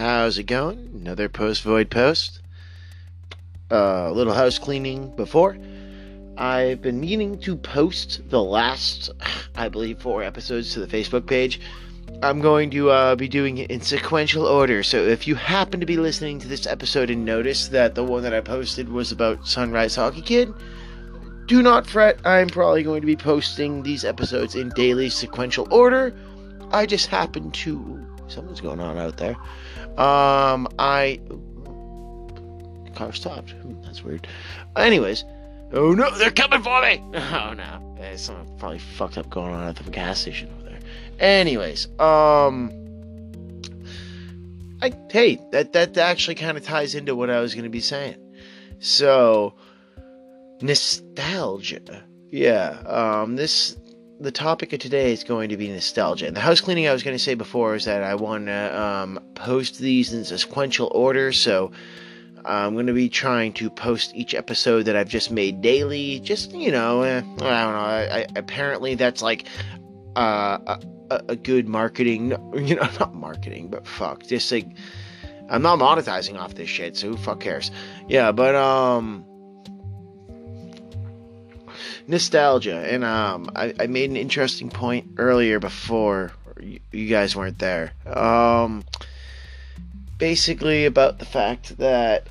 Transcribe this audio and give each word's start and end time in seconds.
How's 0.00 0.38
it 0.38 0.44
going? 0.44 0.92
Another 0.94 1.28
post 1.28 1.62
void 1.62 1.90
post. 1.90 2.40
A 3.68 4.10
little 4.10 4.32
house 4.32 4.58
cleaning 4.58 5.14
before. 5.14 5.58
I've 6.38 6.80
been 6.80 7.00
meaning 7.00 7.38
to 7.40 7.54
post 7.54 8.22
the 8.30 8.42
last, 8.42 9.10
I 9.56 9.68
believe, 9.68 10.00
four 10.00 10.22
episodes 10.22 10.72
to 10.72 10.80
the 10.80 10.86
Facebook 10.86 11.26
page. 11.26 11.60
I'm 12.22 12.40
going 12.40 12.70
to 12.70 12.88
uh, 12.88 13.14
be 13.14 13.28
doing 13.28 13.58
it 13.58 13.70
in 13.70 13.82
sequential 13.82 14.46
order. 14.46 14.82
So 14.82 15.02
if 15.06 15.28
you 15.28 15.34
happen 15.34 15.80
to 15.80 15.86
be 15.86 15.98
listening 15.98 16.38
to 16.38 16.48
this 16.48 16.66
episode 16.66 17.10
and 17.10 17.26
notice 17.26 17.68
that 17.68 17.94
the 17.94 18.02
one 18.02 18.22
that 18.22 18.32
I 18.32 18.40
posted 18.40 18.88
was 18.88 19.12
about 19.12 19.46
Sunrise 19.46 19.96
Hockey 19.96 20.22
Kid, 20.22 20.50
do 21.44 21.60
not 21.60 21.86
fret. 21.86 22.18
I'm 22.24 22.48
probably 22.48 22.82
going 22.82 23.02
to 23.02 23.06
be 23.06 23.16
posting 23.16 23.82
these 23.82 24.06
episodes 24.06 24.54
in 24.54 24.70
daily 24.70 25.10
sequential 25.10 25.68
order. 25.70 26.14
I 26.70 26.86
just 26.86 27.08
happen 27.08 27.50
to. 27.50 28.06
Something's 28.28 28.62
going 28.62 28.80
on 28.80 28.96
out 28.96 29.18
there. 29.18 29.36
Um, 30.00 30.66
I. 30.78 31.20
Car 32.94 33.12
stopped. 33.12 33.54
That's 33.82 34.02
weird. 34.02 34.26
Anyways. 34.76 35.24
Oh 35.72 35.92
no, 35.92 36.10
they're 36.16 36.30
coming 36.30 36.62
for 36.62 36.82
me! 36.82 37.02
Oh 37.14 37.52
no. 37.52 37.94
There's 37.96 38.22
something 38.22 38.56
probably 38.58 38.78
fucked 38.78 39.18
up 39.18 39.28
going 39.30 39.52
on 39.52 39.68
at 39.68 39.76
the 39.76 39.88
gas 39.90 40.20
station 40.20 40.48
over 40.58 40.70
there. 40.70 40.78
Anyways, 41.18 41.86
um. 42.00 42.72
I, 44.82 44.92
hey, 45.10 45.38
that, 45.52 45.74
that 45.74 45.98
actually 45.98 46.36
kind 46.36 46.56
of 46.56 46.64
ties 46.64 46.94
into 46.94 47.14
what 47.14 47.28
I 47.28 47.40
was 47.40 47.54
going 47.54 47.64
to 47.64 47.70
be 47.70 47.80
saying. 47.80 48.16
So, 48.78 49.54
nostalgia. 50.62 52.02
Yeah, 52.30 52.78
um, 52.86 53.36
this 53.36 53.76
the 54.20 54.30
topic 54.30 54.72
of 54.74 54.78
today 54.78 55.12
is 55.12 55.24
going 55.24 55.48
to 55.48 55.56
be 55.56 55.68
nostalgia. 55.68 56.26
And 56.26 56.36
the 56.36 56.40
house 56.40 56.60
cleaning 56.60 56.86
I 56.86 56.92
was 56.92 57.02
going 57.02 57.16
to 57.16 57.22
say 57.22 57.34
before 57.34 57.74
is 57.74 57.86
that 57.86 58.02
I 58.02 58.14
want 58.14 58.46
to 58.46 58.80
um, 58.80 59.18
post 59.34 59.78
these 59.78 60.12
in 60.12 60.24
sequential 60.24 60.90
order. 60.94 61.32
So 61.32 61.72
I'm 62.44 62.74
going 62.74 62.86
to 62.86 62.92
be 62.92 63.08
trying 63.08 63.54
to 63.54 63.70
post 63.70 64.14
each 64.14 64.34
episode 64.34 64.82
that 64.82 64.94
I've 64.94 65.08
just 65.08 65.30
made 65.30 65.62
daily. 65.62 66.20
Just, 66.20 66.52
you 66.52 66.70
know, 66.70 67.02
eh, 67.02 67.18
I 67.18 67.22
don't 67.22 67.38
know. 67.38 67.46
I, 67.46 68.18
I, 68.18 68.26
apparently, 68.36 68.94
that's 68.94 69.22
like 69.22 69.46
uh, 70.16 70.76
a, 71.10 71.22
a 71.30 71.36
good 71.36 71.66
marketing, 71.66 72.30
you 72.54 72.74
know, 72.74 72.88
not 73.00 73.14
marketing, 73.14 73.68
but 73.68 73.86
fuck. 73.86 74.24
Just 74.24 74.52
like, 74.52 74.68
I'm 75.48 75.62
not 75.62 75.78
monetizing 75.78 76.38
off 76.38 76.54
this 76.54 76.68
shit, 76.68 76.96
so 76.96 77.08
who 77.08 77.16
fuck 77.16 77.40
cares? 77.40 77.70
Yeah, 78.06 78.32
but, 78.32 78.54
um, 78.54 79.24
nostalgia. 82.10 82.84
And 82.86 83.04
um 83.04 83.50
I, 83.54 83.74
I 83.78 83.86
made 83.86 84.10
an 84.10 84.16
interesting 84.16 84.68
point 84.68 85.12
earlier 85.16 85.58
before 85.58 86.32
you, 86.60 87.06
guys 87.08 87.34
weren't 87.34 87.58
there. 87.58 87.92
Um 88.06 88.84
basically 90.18 90.84
about 90.84 91.18
the 91.18 91.24
fact 91.24 91.78
that 91.78 92.26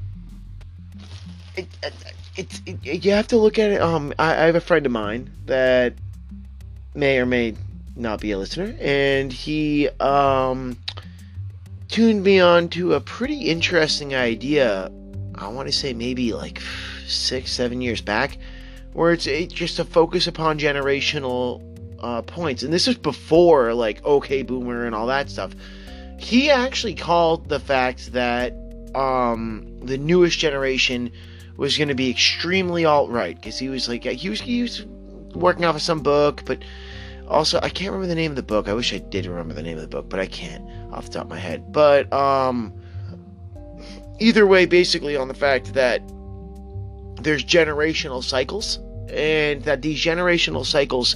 it, 1.55 1.67
it, 1.81 1.93
it, 2.35 2.61
it, 2.85 3.05
you 3.05 3.11
have 3.11 3.27
to 3.29 3.37
look 3.37 3.57
at 3.57 3.71
it 3.71 3.81
um 3.81 4.13
I, 4.19 4.33
I 4.33 4.45
have 4.45 4.55
a 4.55 4.61
friend 4.61 4.85
of 4.85 4.91
mine 4.91 5.31
that 5.45 5.93
may 6.93 7.17
or 7.17 7.25
may 7.25 7.55
not 7.95 8.19
be 8.19 8.31
a 8.31 8.37
listener. 8.37 8.75
And 8.79 9.31
he 9.33 9.89
um 9.99 10.77
tuned 11.87 12.23
me 12.23 12.39
on 12.39 12.69
to 12.69 12.93
a 12.93 13.01
pretty 13.01 13.49
interesting 13.49 14.13
idea. 14.13 14.91
I 15.35 15.47
want 15.47 15.69
to 15.69 15.71
say 15.71 15.93
maybe 15.93 16.33
like 16.33 16.61
six 17.07 17.51
seven 17.53 17.81
years 17.81 18.01
back 18.01 18.37
where 18.93 19.11
it's 19.11 19.25
just 19.53 19.79
a 19.79 19.85
focus 19.85 20.27
upon 20.27 20.59
generational 20.59 21.63
uh, 21.99 22.21
points. 22.21 22.63
And 22.63 22.73
this 22.73 22.87
is 22.87 22.95
before 22.95 23.73
like 23.73 24.03
OK 24.05 24.43
Boomer 24.43 24.85
and 24.85 24.95
all 24.95 25.07
that 25.07 25.29
stuff. 25.29 25.53
He 26.17 26.49
actually 26.49 26.95
called 26.95 27.49
the 27.49 27.59
fact 27.59 28.11
that 28.13 28.53
um, 28.95 29.79
the 29.81 29.97
newest 29.97 30.39
generation 30.39 31.11
was 31.57 31.77
going 31.77 31.89
to 31.89 31.95
be 31.95 32.09
extremely 32.09 32.85
alt 32.85 33.09
right 33.09 33.35
because 33.35 33.57
he 33.59 33.69
was 33.69 33.87
like 33.87 34.03
he 34.03 34.29
was 34.29 34.41
he 34.41 34.61
was 34.61 34.85
working 35.35 35.65
off 35.65 35.75
of 35.75 35.81
some 35.81 36.01
book, 36.01 36.43
but 36.45 36.63
also 37.27 37.59
I 37.61 37.69
can't 37.69 37.91
remember 37.91 38.07
the 38.07 38.15
name 38.15 38.31
of 38.31 38.35
the 38.35 38.43
book. 38.43 38.67
I 38.67 38.73
wish 38.73 38.93
I 38.93 38.97
did 38.97 39.25
remember 39.25 39.53
the 39.53 39.63
name 39.63 39.77
of 39.77 39.81
the 39.81 39.87
book, 39.87 40.09
but 40.09 40.19
I 40.19 40.25
can't 40.25 40.63
off 40.91 41.05
the 41.05 41.11
top 41.11 41.23
of 41.23 41.29
my 41.29 41.39
head. 41.39 41.71
But 41.71 42.11
um, 42.11 42.73
either 44.19 44.47
way, 44.47 44.65
basically 44.65 45.15
on 45.15 45.27
the 45.27 45.33
fact 45.33 45.73
that 45.73 46.01
there's 47.21 47.43
generational 47.43 48.23
cycles, 48.23 48.79
and 49.09 49.63
that 49.63 49.81
these 49.81 49.99
generational 50.03 50.65
cycles 50.65 51.15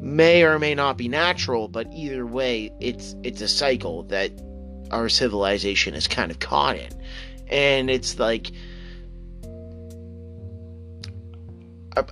may 0.00 0.42
or 0.44 0.58
may 0.58 0.74
not 0.74 0.96
be 0.96 1.08
natural, 1.08 1.68
but 1.68 1.86
either 1.92 2.26
way, 2.26 2.70
it's 2.80 3.14
it's 3.22 3.40
a 3.40 3.48
cycle 3.48 4.04
that 4.04 4.30
our 4.90 5.08
civilization 5.08 5.94
is 5.94 6.06
kind 6.06 6.30
of 6.30 6.38
caught 6.38 6.76
in, 6.76 6.90
and 7.48 7.90
it's 7.90 8.18
like 8.18 8.50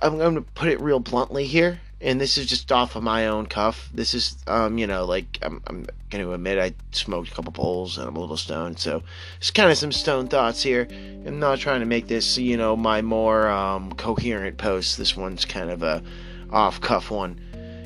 I'm 0.01 0.17
going 0.17 0.35
to 0.35 0.41
put 0.41 0.67
it 0.67 0.81
real 0.81 0.99
bluntly 0.99 1.45
here 1.45 1.79
and 1.99 2.21
this 2.21 2.37
is 2.37 2.45
just 2.45 2.71
off 2.71 2.95
of 2.95 3.03
my 3.03 3.27
own 3.27 3.47
cuff. 3.47 3.89
This 3.93 4.13
is, 4.13 4.37
um, 4.45 4.77
you 4.77 4.85
know, 4.85 5.05
like 5.05 5.39
I'm, 5.41 5.61
I'm 5.67 5.85
going 6.09 6.23
to 6.23 6.33
admit 6.33 6.59
I 6.59 6.73
smoked 6.91 7.31
a 7.31 7.33
couple 7.33 7.51
bowls 7.51 7.97
and 7.97 8.07
I'm 8.07 8.15
a 8.15 8.19
little 8.19 8.37
stoned, 8.37 8.79
so 8.79 9.03
it's 9.37 9.51
kind 9.51 9.71
of 9.71 9.77
some 9.77 9.91
stone 9.91 10.27
thoughts 10.27 10.61
here. 10.61 10.87
I'm 11.25 11.39
not 11.39 11.59
trying 11.59 11.79
to 11.79 11.85
make 11.85 12.07
this, 12.07 12.37
you 12.37 12.57
know, 12.57 12.75
my 12.75 13.01
more 13.01 13.47
um, 13.49 13.93
coherent 13.93 14.57
post. 14.57 14.97
This 14.97 15.17
one's 15.17 15.45
kind 15.45 15.69
of 15.69 15.83
a 15.83 16.03
off 16.51 16.79
cuff 16.81 17.09
one. 17.09 17.41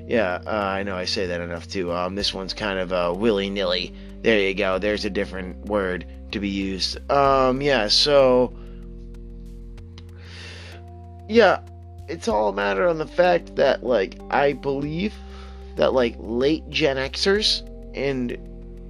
Yeah, 0.08 0.42
uh, 0.46 0.50
I 0.50 0.84
know 0.84 0.96
I 0.96 1.06
say 1.06 1.28
that 1.28 1.40
enough 1.40 1.68
too. 1.68 1.94
Um, 1.94 2.16
this 2.16 2.34
one's 2.34 2.54
kind 2.54 2.80
of 2.80 2.92
a 2.92 3.14
willy 3.14 3.50
nilly. 3.50 3.94
There 4.22 4.40
you 4.40 4.54
go. 4.54 4.78
There's 4.78 5.06
a 5.06 5.10
different 5.10 5.66
word 5.66 6.06
to 6.32 6.40
be 6.40 6.50
used. 6.50 7.00
Um, 7.10 7.62
yeah. 7.62 7.88
So, 7.88 8.54
yeah, 11.30 11.62
it's 12.08 12.28
all 12.28 12.50
a 12.50 12.54
matter 12.54 12.88
on 12.88 12.98
the 12.98 13.08
fact 13.08 13.56
that 13.56 13.84
like 13.84 14.18
I 14.30 14.54
believe 14.54 15.14
that 15.76 15.94
like 15.94 16.16
late 16.20 16.70
Gen 16.70 16.98
Xers 16.98 17.68
and 17.96 18.38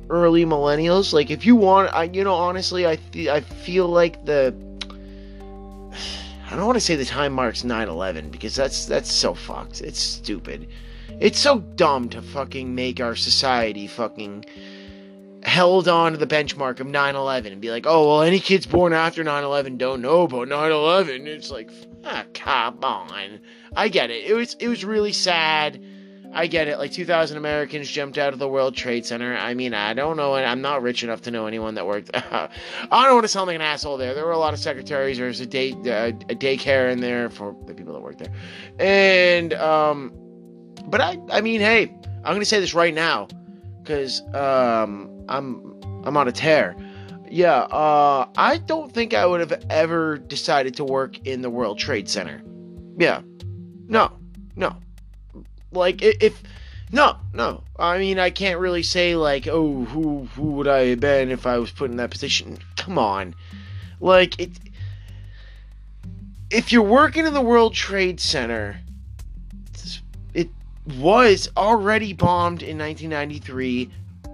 early 0.10 0.46
millennials, 0.46 1.14
like 1.14 1.32
if 1.32 1.46
you 1.46 1.56
want, 1.56 1.94
I 1.94 2.06
you 2.06 2.24
know 2.24 2.34
honestly, 2.34 2.88
I 2.88 2.98
th- 3.12 3.30
I 3.30 3.42
feel 3.42 3.88
like 3.88 4.26
the 4.26 4.56
I 6.52 6.56
don't 6.56 6.66
want 6.66 6.76
to 6.76 6.82
say 6.82 6.96
the 6.96 7.06
time 7.06 7.34
marks 7.34 7.64
9/11 7.64 8.32
because 8.32 8.56
that's 8.56 8.86
that's 8.86 9.12
so 9.12 9.34
fucked. 9.34 9.82
It's 9.82 10.00
stupid. 10.00 10.68
It's 11.20 11.40
so 11.40 11.60
dumb 11.60 12.10
to 12.10 12.22
fucking 12.22 12.74
make 12.74 13.00
our 13.00 13.16
society 13.16 13.88
fucking 13.88 14.46
held 15.44 15.88
on 15.88 16.12
to 16.14 16.18
the 16.18 16.28
benchmark 16.28 16.80
of 16.80 16.88
9/11 16.88 17.52
and 17.52 17.62
be 17.62 17.72
like, 17.72 17.86
"Oh, 17.88 18.08
well, 18.08 18.22
any 18.22 18.40
kids 18.40 18.66
born 18.66 18.94
after 18.94 19.24
9/11 19.24 19.78
don't 19.78 20.02
know 20.02 20.24
about 20.24 20.48
9/11." 20.48 21.28
It's 21.28 21.52
like, 21.52 21.70
ah, 22.06 22.26
come 22.34 22.84
on. 22.84 23.40
I 23.76 23.88
get 23.88 24.10
it. 24.12 24.26
It 24.26 24.34
was 24.34 24.56
it 24.56 24.68
was 24.68 24.84
really 24.84 25.14
sad. 25.14 25.84
I 26.34 26.48
get 26.48 26.68
it. 26.70 26.78
Like 26.78 26.92
2,000 26.94 27.38
Americans 27.38 27.90
jumped 27.90 28.18
out 28.18 28.32
of 28.32 28.40
the 28.40 28.48
World 28.48 28.76
Trade 28.76 29.06
Center. 29.06 29.36
I 29.36 29.54
mean, 29.54 29.74
I 29.74 29.94
don't 29.94 30.16
know. 30.16 30.34
I'm 30.34 30.62
not 30.62 30.82
rich 30.82 31.04
enough 31.04 31.22
to 31.24 31.32
know 31.32 31.46
anyone 31.46 31.76
that 31.76 31.86
worked. 31.86 32.10
I 32.14 32.50
don't 32.90 33.14
want 33.14 33.26
to 33.26 33.28
sound 33.28 33.48
like 33.48 33.56
an 33.56 33.62
asshole 33.62 33.98
there. 33.98 34.14
There 34.14 34.26
were 34.26 34.32
a 34.32 34.38
lot 34.38 34.54
of 34.54 34.60
secretaries. 34.60 35.18
There 35.18 35.28
was 35.28 35.42
a 35.42 35.46
day 35.46 35.74
uh, 35.74 36.08
a 36.30 36.36
daycare 36.36 36.92
in 36.92 37.02
there 37.02 37.30
for 37.30 37.56
the 37.66 37.74
people 37.74 37.94
that 37.94 38.02
worked 38.02 38.20
there, 38.20 38.34
and 38.80 39.54
um, 39.56 40.14
but 40.88 41.02
I 41.02 41.18
I 41.30 41.42
mean, 41.42 41.60
hey, 41.60 41.94
I'm 42.24 42.34
gonna 42.34 42.46
say 42.46 42.60
this 42.60 42.74
right 42.74 42.94
now 42.94 43.28
because 43.82 44.22
um 44.34 45.26
I'm 45.28 45.76
I'm 46.06 46.16
on 46.16 46.28
a 46.28 46.32
tear. 46.32 46.76
Yeah, 47.32 47.62
uh, 47.62 48.28
I 48.36 48.58
don't 48.58 48.94
think 48.94 49.14
I 49.14 49.26
would 49.26 49.40
have 49.40 49.64
ever 49.70 50.18
decided 50.18 50.76
to 50.76 50.84
work 50.84 51.18
in 51.26 51.42
the 51.42 51.50
World 51.50 51.80
Trade 51.80 52.10
Center. 52.10 52.44
Yeah, 52.98 53.22
no, 53.88 54.12
no. 54.58 54.76
Like 55.72 56.02
if 56.02 56.44
no, 56.92 57.16
no. 57.34 57.64
I 57.80 57.98
mean, 58.00 58.20
I 58.20 58.32
can't 58.32 58.60
really 58.60 58.84
say 58.84 59.16
like, 59.16 59.48
oh, 59.48 59.86
who 59.86 60.26
who 60.36 60.44
would 60.52 60.68
I 60.68 60.88
have 60.88 61.00
been 61.00 61.32
if 61.32 61.48
I 61.48 61.58
was 61.58 61.72
put 61.72 61.90
in 61.90 61.96
that 61.98 62.12
position? 62.12 62.58
Come 62.76 62.98
on, 62.98 63.34
like 64.02 64.38
it. 64.38 64.52
If 66.50 66.74
you're 66.74 66.82
working 66.82 67.26
in 67.26 67.34
the 67.34 67.40
World 67.40 67.74
Trade 67.74 68.20
Center, 68.20 68.82
it 70.34 70.50
was 71.00 71.50
already 71.56 72.12
bombed 72.12 72.62
in 72.62 72.78
1993 72.78 73.90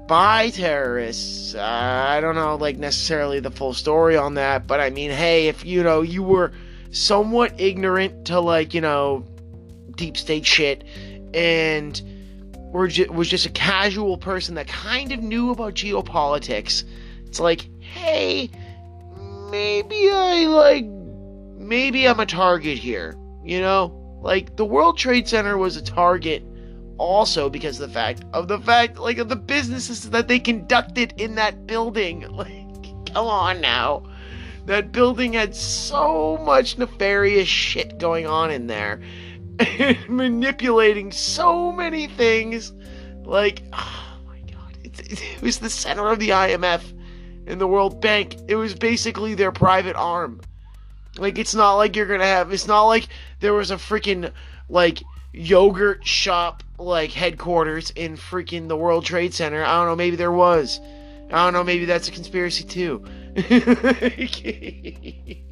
by 0.07 0.50
terrorists. 0.50 1.54
Uh, 1.56 1.62
I 1.62 2.21
don't 2.21 2.36
know, 2.36 2.56
like, 2.56 2.77
necessarily 2.77 3.39
the 3.39 3.51
full 3.51 3.74
story 3.74 4.15
on 4.15 4.36
that, 4.36 4.68
but 4.68 4.80
I 4.80 4.89
mean, 4.89 5.12
hey, 5.12 5.48
if, 5.48 5.65
you 5.65 5.83
know, 5.83 6.01
you 6.01 6.24
were 6.24 6.51
somewhat 6.92 7.59
ignorant 7.59 8.25
to, 8.27 8.39
like, 8.39 8.74
you 8.74 8.81
know, 8.81 9.25
deep 9.95 10.18
state 10.18 10.45
shit 10.45 10.83
and 11.33 12.01
were 12.71 12.88
ju- 12.88 13.12
was 13.12 13.27
just 13.27 13.45
a 13.45 13.50
casual 13.50 14.18
person 14.18 14.56
that 14.56 14.68
kind 14.68 15.12
of 15.12 15.21
knew 15.21 15.51
about 15.51 15.74
geopolitics, 15.74 16.83
it's 17.25 17.39
like, 17.39 17.68
hey, 17.80 18.50
maybe 19.50 20.09
I, 20.09 20.45
like, 20.45 20.86
maybe 21.57 22.07
I'm 22.07 22.19
a 22.19 22.25
target 22.25 22.77
here, 22.77 23.15
you 23.44 23.59
know? 23.59 24.19
Like, 24.21 24.56
the 24.56 24.65
World 24.65 24.98
Trade 24.98 25.27
Center 25.27 25.57
was 25.57 25.77
a 25.77 25.83
target 25.83 26.44
also 26.97 27.49
because 27.49 27.79
of 27.79 27.89
the 27.89 27.94
fact 27.94 28.23
of 28.33 28.47
the 28.47 28.59
fact 28.59 28.97
like 28.97 29.17
of 29.17 29.29
the 29.29 29.35
businesses 29.35 30.09
that 30.09 30.27
they 30.27 30.39
conducted 30.39 31.13
in 31.17 31.35
that 31.35 31.67
building. 31.67 32.25
Like, 32.38 33.13
come 33.13 33.27
on 33.27 33.61
now. 33.61 34.03
That 34.65 34.91
building 34.91 35.33
had 35.33 35.55
so 35.55 36.38
much 36.38 36.77
nefarious 36.77 37.47
shit 37.47 37.97
going 37.99 38.27
on 38.27 38.51
in 38.51 38.67
there. 38.67 39.01
manipulating 40.07 41.11
so 41.11 41.71
many 41.71 42.07
things. 42.07 42.73
Like, 43.23 43.63
oh 43.73 44.19
my 44.25 44.39
god. 44.51 44.77
It, 44.83 45.21
it 45.21 45.41
was 45.41 45.59
the 45.59 45.69
center 45.69 46.09
of 46.09 46.19
the 46.19 46.29
IMF 46.29 46.81
and 47.47 47.59
the 47.59 47.67
World 47.67 48.01
Bank. 48.01 48.35
It 48.47 48.55
was 48.55 48.75
basically 48.75 49.35
their 49.35 49.51
private 49.51 49.95
arm. 49.95 50.41
Like, 51.17 51.39
it's 51.39 51.55
not 51.55 51.75
like 51.75 51.95
you're 51.95 52.05
gonna 52.05 52.25
have. 52.25 52.51
It's 52.51 52.67
not 52.67 52.83
like 52.83 53.07
there 53.39 53.53
was 53.53 53.71
a 53.71 53.75
freaking, 53.75 54.31
like, 54.69 55.01
yogurt 55.38 56.06
shop, 56.06 56.63
like, 56.78 57.12
headquarters 57.12 57.92
in 57.92 58.18
freaking 58.18 58.68
the 58.68 58.78
World 58.78 59.06
Trade 59.06 59.34
Center. 59.34 59.63
I 59.63 59.78
don't 59.78 59.88
know, 59.88 59.95
maybe 59.95 60.16
there 60.16 60.31
was. 60.31 60.80
I 61.31 61.45
don't 61.45 61.54
know, 61.54 61.63
maybe 61.63 61.86
that's 61.86 62.07
a 62.07 62.12
conspiracy 62.12 62.63
too. 62.63 63.04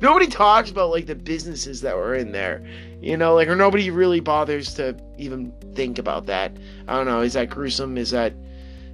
nobody 0.00 0.26
talks 0.26 0.70
about 0.70 0.90
like 0.90 1.06
the 1.06 1.14
businesses 1.14 1.80
that 1.82 1.96
were 1.96 2.14
in 2.14 2.32
there, 2.32 2.66
you 3.00 3.16
know, 3.16 3.34
like 3.34 3.48
or 3.48 3.56
nobody 3.56 3.90
really 3.90 4.20
bothers 4.20 4.74
to 4.74 4.96
even 5.18 5.52
think 5.74 5.98
about 5.98 6.26
that. 6.26 6.52
I 6.88 6.96
don't 6.96 7.06
know. 7.06 7.20
Is 7.20 7.34
that 7.34 7.48
gruesome? 7.48 7.96
Is 7.96 8.10
that 8.10 8.34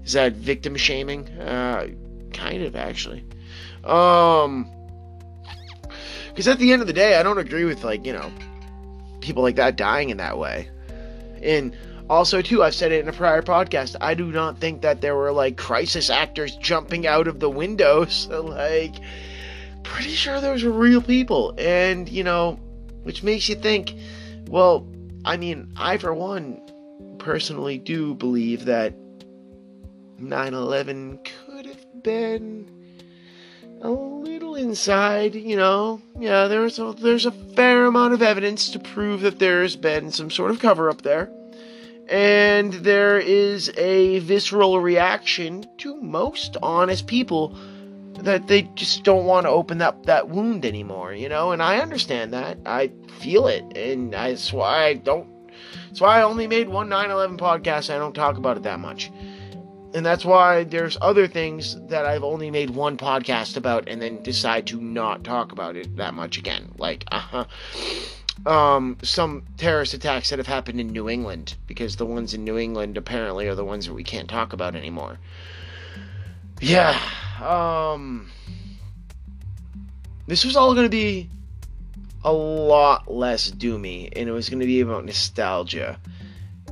is 0.05 0.13
that 0.13 0.35
victim 0.35 0.77
shaming? 0.77 1.29
Uh, 1.41 1.89
kind 2.33 2.63
of 2.63 2.77
actually. 2.77 3.25
Um, 3.85 4.71
because 6.29 6.49
at 6.49 6.59
the 6.59 6.73
end 6.73 6.83
of 6.83 6.87
the 6.87 6.95
day, 6.95 7.17
I 7.17 7.23
don't 7.23 7.39
agree 7.39 7.65
with 7.65 7.83
like 7.83 8.05
you 8.05 8.13
know 8.13 8.31
people 9.27 9.43
like 9.43 9.57
that 9.57 9.77
dying 9.77 10.11
in 10.11 10.17
that 10.17 10.39
way, 10.39 10.69
and 11.43 11.77
also, 12.09 12.41
too, 12.41 12.63
I've 12.63 12.75
said 12.75 12.93
it 12.93 13.03
in 13.03 13.09
a 13.09 13.13
prior 13.13 13.43
podcast. 13.43 13.97
I 14.01 14.15
do 14.15 14.31
not 14.31 14.59
think 14.59 14.83
that 14.83 15.01
there 15.01 15.17
were 15.17 15.33
like 15.33 15.57
crisis 15.57 16.09
actors 16.09 16.55
jumping 16.57 17.07
out 17.07 17.27
of 17.27 17.41
the 17.41 17.51
windows. 17.51 18.29
like, 18.31 18.95
pretty 19.83 20.11
sure 20.11 20.41
those 20.41 20.63
were 20.63 20.71
real 20.71 21.03
people, 21.03 21.53
and 21.59 22.09
you 22.09 22.23
know, 22.23 22.61
which 23.03 23.23
makes 23.23 23.49
you 23.49 23.57
think. 23.57 23.95
Well, 24.49 24.87
I 25.25 25.37
mean, 25.37 25.73
I 25.77 25.97
for 25.97 26.15
one 26.15 26.61
personally 27.19 27.79
do 27.79 28.15
believe 28.15 28.67
that 28.67 28.95
9/11 30.21 31.25
could 31.25 31.67
have 31.67 32.03
been 32.05 32.71
a 33.83 33.91
little 33.91 34.36
inside, 34.57 35.35
you 35.35 35.57
know. 35.57 36.01
Yeah, 36.19 36.49
there's 36.49 36.79
a, 36.79 36.95
there's 36.99 37.27
a 37.27 37.31
fair 37.31 37.87
amount 37.87 38.15
of 38.15 38.23
evidence 38.23 38.71
to 38.71 38.79
prove 38.79 39.21
that 39.23 39.39
there's 39.39 39.77
been 39.77 40.11
some 40.11 40.31
sort 40.31 40.51
of 40.51 40.59
cover 40.59 40.91
up 40.91 41.03
there 41.03 41.31
and 42.09 42.73
there 42.73 43.19
is 43.19 43.73
a 43.77 44.21
visceral 44.21 44.81
reaction 44.81 45.67
to 45.79 45.97
most 46.01 46.57
honest 46.63 47.07
people 47.07 47.57
that 48.21 48.47
they 48.47 48.63
just 48.75 49.03
don't 49.05 49.27
want 49.27 49.45
to 49.45 49.51
open 49.51 49.83
up 49.83 50.07
that 50.07 50.29
wound 50.29 50.65
anymore, 50.65 51.13
you 51.13 51.29
know, 51.29 51.53
and 51.53 51.63
I 51.63 51.79
understand 51.81 52.33
that. 52.33 52.59
I 52.65 52.91
feel 53.21 53.47
it, 53.47 53.77
and 53.77 54.13
that's 54.13 54.53
why 54.53 54.85
I 54.85 54.95
don't. 54.95 55.29
That's 55.89 56.01
why 56.01 56.19
I 56.19 56.23
only 56.23 56.47
made 56.47 56.69
one 56.69 56.89
9/11 56.89 57.39
podcast. 57.39 57.95
I 57.95 57.99
don't 57.99 58.15
talk 58.15 58.37
about 58.37 58.57
it 58.57 58.63
that 58.63 58.81
much, 58.81 59.11
and 59.97 60.07
that's 60.07 60.25
why 60.25 60.65
there's 60.65 60.97
other 61.01 61.27
things 61.27 61.77
that 61.89 62.07
I've 62.07 62.23
only 62.23 62.51
made 62.51 62.71
one 62.71 62.97
podcast 62.97 63.57
about, 63.57 63.89
and 63.89 64.01
then 64.01 64.23
decide 64.23 64.67
to 64.69 64.81
not 64.81 65.25
talk 65.25 65.51
about 65.51 65.75
it 65.77 65.97
that 65.97 66.15
much 66.15 66.39
again. 66.39 66.73
Like, 66.79 67.05
uh 67.11 67.19
huh 67.19 67.45
um, 68.45 68.99
some 69.03 69.45
terrorist 69.57 69.95
attacks 69.95 70.31
that 70.31 70.39
have 70.39 70.47
happened 70.47 70.81
in 70.81 70.89
New 70.89 71.09
England 71.09 71.57
because 71.67 71.97
the 71.97 72.05
ones 72.05 72.35
in 72.35 72.45
New 72.45 72.59
England 72.59 72.97
apparently 72.97 73.49
are 73.49 73.55
the 73.55 73.65
ones 73.65 73.87
that 73.87 73.95
we 73.95 74.05
can't 74.05 74.29
talk 74.29 74.53
about 74.53 74.75
anymore. 74.75 75.19
Yeah, 76.61 76.99
um, 77.43 78.31
this 80.27 80.45
was 80.45 80.57
all 80.57 80.75
going 80.75 80.87
to 80.87 80.91
be 80.91 81.29
a 82.25 82.33
lot 82.33 83.13
less 83.13 83.51
doomy, 83.51 84.13
and 84.15 84.29
it 84.29 84.33
was 84.33 84.49
going 84.49 84.61
to 84.61 84.67
be 84.67 84.81
about 84.81 85.05
nostalgia. 85.05 85.99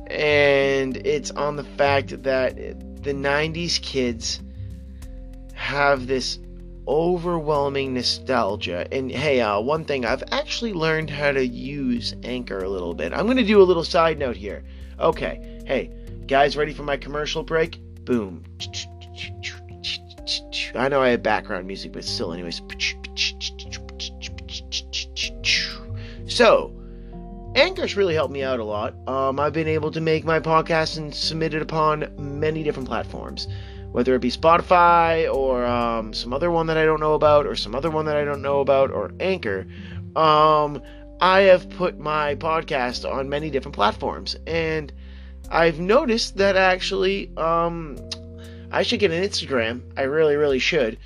And 0.07 0.97
it's 0.97 1.31
on 1.31 1.55
the 1.55 1.63
fact 1.63 2.23
that 2.23 2.57
the 3.05 3.13
90s 3.13 3.79
kids 3.81 4.41
have 5.53 6.07
this 6.07 6.39
overwhelming 6.87 7.93
nostalgia. 7.93 8.87
And 8.91 9.11
hey, 9.11 9.41
uh, 9.41 9.59
one 9.59 9.85
thing 9.85 10.05
I've 10.05 10.23
actually 10.31 10.73
learned 10.73 11.11
how 11.11 11.31
to 11.31 11.45
use 11.45 12.15
Anchor 12.23 12.57
a 12.57 12.69
little 12.69 12.95
bit. 12.95 13.13
I'm 13.13 13.25
going 13.25 13.37
to 13.37 13.45
do 13.45 13.61
a 13.61 13.63
little 13.63 13.83
side 13.83 14.17
note 14.17 14.35
here. 14.35 14.63
Okay, 14.99 15.61
hey, 15.67 15.91
guys, 16.25 16.57
ready 16.57 16.73
for 16.73 16.81
my 16.81 16.97
commercial 16.97 17.43
break? 17.43 17.79
Boom. 18.05 18.43
I 20.73 20.89
know 20.89 21.01
I 21.01 21.09
have 21.09 21.21
background 21.21 21.67
music, 21.67 21.93
but 21.93 22.03
still, 22.03 22.33
anyways. 22.33 22.61
So, 26.27 26.74
Anchor's 27.55 27.95
really 27.95 28.13
helped 28.13 28.33
me 28.33 28.43
out 28.43 28.59
a 28.59 28.63
lot. 28.63 28.95
Um, 29.07 29.39
I've 29.39 29.53
been 29.53 29.67
able 29.67 29.91
to 29.91 30.01
make 30.01 30.25
my 30.25 30.39
podcast 30.39 30.97
and 30.97 31.13
submit 31.13 31.53
it 31.53 31.61
upon 31.61 32.11
many 32.17 32.63
different 32.63 32.87
platforms 32.87 33.47
whether 33.95 34.13
it 34.13 34.19
be 34.19 34.29
Spotify 34.29 35.33
or 35.33 35.65
um, 35.65 36.13
some 36.13 36.33
other 36.33 36.51
one 36.51 36.67
that 36.67 36.75
I 36.75 36.83
don't 36.83 36.99
know 36.99 37.13
about, 37.13 37.45
or 37.45 37.55
some 37.55 37.73
other 37.73 37.89
one 37.89 38.03
that 38.07 38.17
I 38.17 38.25
don't 38.25 38.41
know 38.41 38.59
about, 38.59 38.91
or 38.91 39.13
Anchor, 39.21 39.65
um, 40.17 40.81
I 41.21 41.43
have 41.43 41.69
put 41.69 41.97
my 41.97 42.35
podcast 42.35 43.09
on 43.09 43.29
many 43.29 43.49
different 43.49 43.73
platforms, 43.73 44.35
and 44.45 44.91
I've 45.49 45.79
noticed 45.79 46.35
that 46.35 46.57
actually, 46.57 47.31
um, 47.37 47.97
I 48.69 48.83
should 48.83 48.99
get 48.99 49.11
an 49.11 49.23
Instagram. 49.23 49.81
I 49.95 50.01
really, 50.01 50.35
really 50.35 50.59
should. 50.59 50.97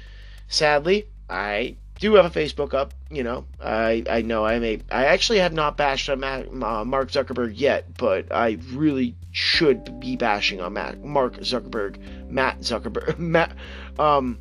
Sadly, 0.48 1.06
I 1.30 1.76
do 2.00 2.14
have 2.16 2.26
a 2.26 2.30
Facebook 2.30 2.74
up. 2.74 2.94
You 3.10 3.24
know, 3.24 3.46
I 3.62 4.04
I 4.10 4.22
know 4.22 4.46
I 4.46 4.60
may. 4.60 4.82
I 4.90 5.06
actually 5.06 5.40
have 5.40 5.54
not 5.54 5.78
bashed 5.78 6.10
on 6.10 6.22
Matt, 6.22 6.48
uh, 6.48 6.86
Mark 6.86 7.12
Zuckerberg 7.12 7.54
yet, 7.56 7.98
but 7.98 8.32
I 8.32 8.58
really 8.72 9.16
should 9.32 10.00
be 10.00 10.16
bashing 10.16 10.62
on 10.62 10.74
Matt, 10.74 11.04
Mark 11.04 11.38
Zuckerberg, 11.38 11.98
Matt 12.30 12.60
Zuckerberg, 12.62 13.20
Matt. 13.20 13.52
Um, 13.98 14.40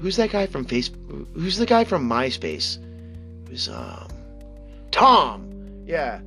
who's 0.00 0.16
that 0.16 0.30
guy 0.30 0.46
from 0.46 0.66
Facebook? 0.66 1.26
Who's 1.34 1.56
the 1.56 1.66
guy 1.66 1.84
from 1.84 2.08
MySpace? 2.08 2.78
Who's 3.48 3.68
um, 3.68 4.08
Tom? 4.90 5.50
Yeah, 5.86 6.20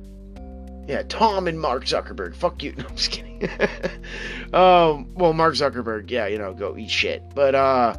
yeah, 0.88 1.02
Tom 1.08 1.46
and 1.46 1.60
Mark 1.60 1.84
Zuckerberg. 1.84 2.34
Fuck 2.34 2.62
you. 2.62 2.72
No, 2.78 2.86
I'm 2.88 2.96
just 2.96 3.10
kidding. 3.12 3.48
um, 4.52 5.14
well, 5.14 5.32
Mark 5.32 5.54
Zuckerberg. 5.54 6.10
Yeah, 6.10 6.26
you 6.26 6.38
know, 6.38 6.54
go 6.54 6.76
eat 6.76 6.90
shit. 6.90 7.22
But 7.34 7.54
uh, 7.54 7.94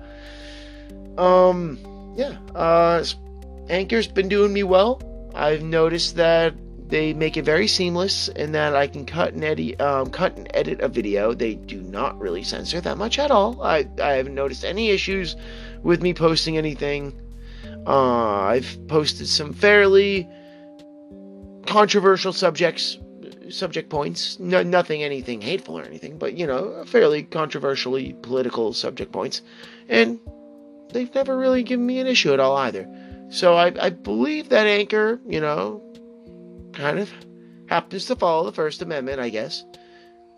um 1.18 1.78
yeah, 2.20 2.38
uh, 2.54 3.02
Anchor's 3.70 4.08
been 4.08 4.28
doing 4.28 4.52
me 4.52 4.64
well. 4.64 5.02
I've 5.34 5.64
noticed 5.64 6.18
that 6.18 6.54
they 6.90 7.14
make 7.14 7.38
it 7.38 7.44
very 7.44 7.66
seamless 7.66 8.28
and 8.28 8.54
that 8.56 8.76
I 8.76 8.88
can 8.88 9.06
cut 9.06 9.34
and 9.36 9.44
edit, 9.44 9.80
um, 9.80 10.10
cut 10.10 10.36
and 10.36 10.52
edit 10.54 10.82
a 10.82 10.90
video. 10.90 11.34
They 11.34 11.56
do 11.56 11.82
not 11.82 12.20
really 12.20 12.44
censor 12.44 12.82
that 12.82 12.98
much 12.98 13.20
at 13.20 13.32
all. 13.32 13.62
I, 13.62 13.88
I 14.02 14.14
haven't 14.14 14.36
noticed 14.36 14.66
any 14.66 14.90
issues 14.90 15.38
with 15.82 16.02
me 16.02 16.14
posting 16.14 16.58
anything. 16.58 17.22
Uh, 17.88 18.42
I've 18.42 18.78
posted 18.90 19.30
some 19.30 19.54
fairly 19.54 20.28
controversial 21.68 22.34
subjects, 22.34 22.98
subject 23.48 23.90
points. 23.90 24.38
No, 24.42 24.62
nothing, 24.62 25.04
anything 25.04 25.40
hateful 25.40 25.80
or 25.80 25.84
anything, 25.84 26.18
but 26.18 26.34
you 26.34 26.46
know, 26.46 26.84
fairly 26.86 27.24
controversially 27.24 28.14
political 28.22 28.74
subject 28.74 29.14
points, 29.14 29.42
and 29.88 30.20
they've 30.92 31.14
never 31.14 31.38
really 31.38 31.64
given 31.64 31.86
me 31.86 32.00
an 32.00 32.08
issue 32.08 32.34
at 32.34 32.40
all 32.40 32.56
either. 32.58 32.88
So 33.30 33.56
I, 33.56 33.74
I 33.80 33.90
believe 33.90 34.50
that 34.50 34.66
Anchor, 34.66 35.20
you 35.28 35.40
know, 35.40 35.84
kind 36.74 37.00
of 37.00 37.12
happens 37.68 38.06
to 38.06 38.16
follow 38.16 38.46
the 38.46 38.52
First 38.52 38.82
Amendment, 38.82 39.20
I 39.20 39.30
guess, 39.30 39.64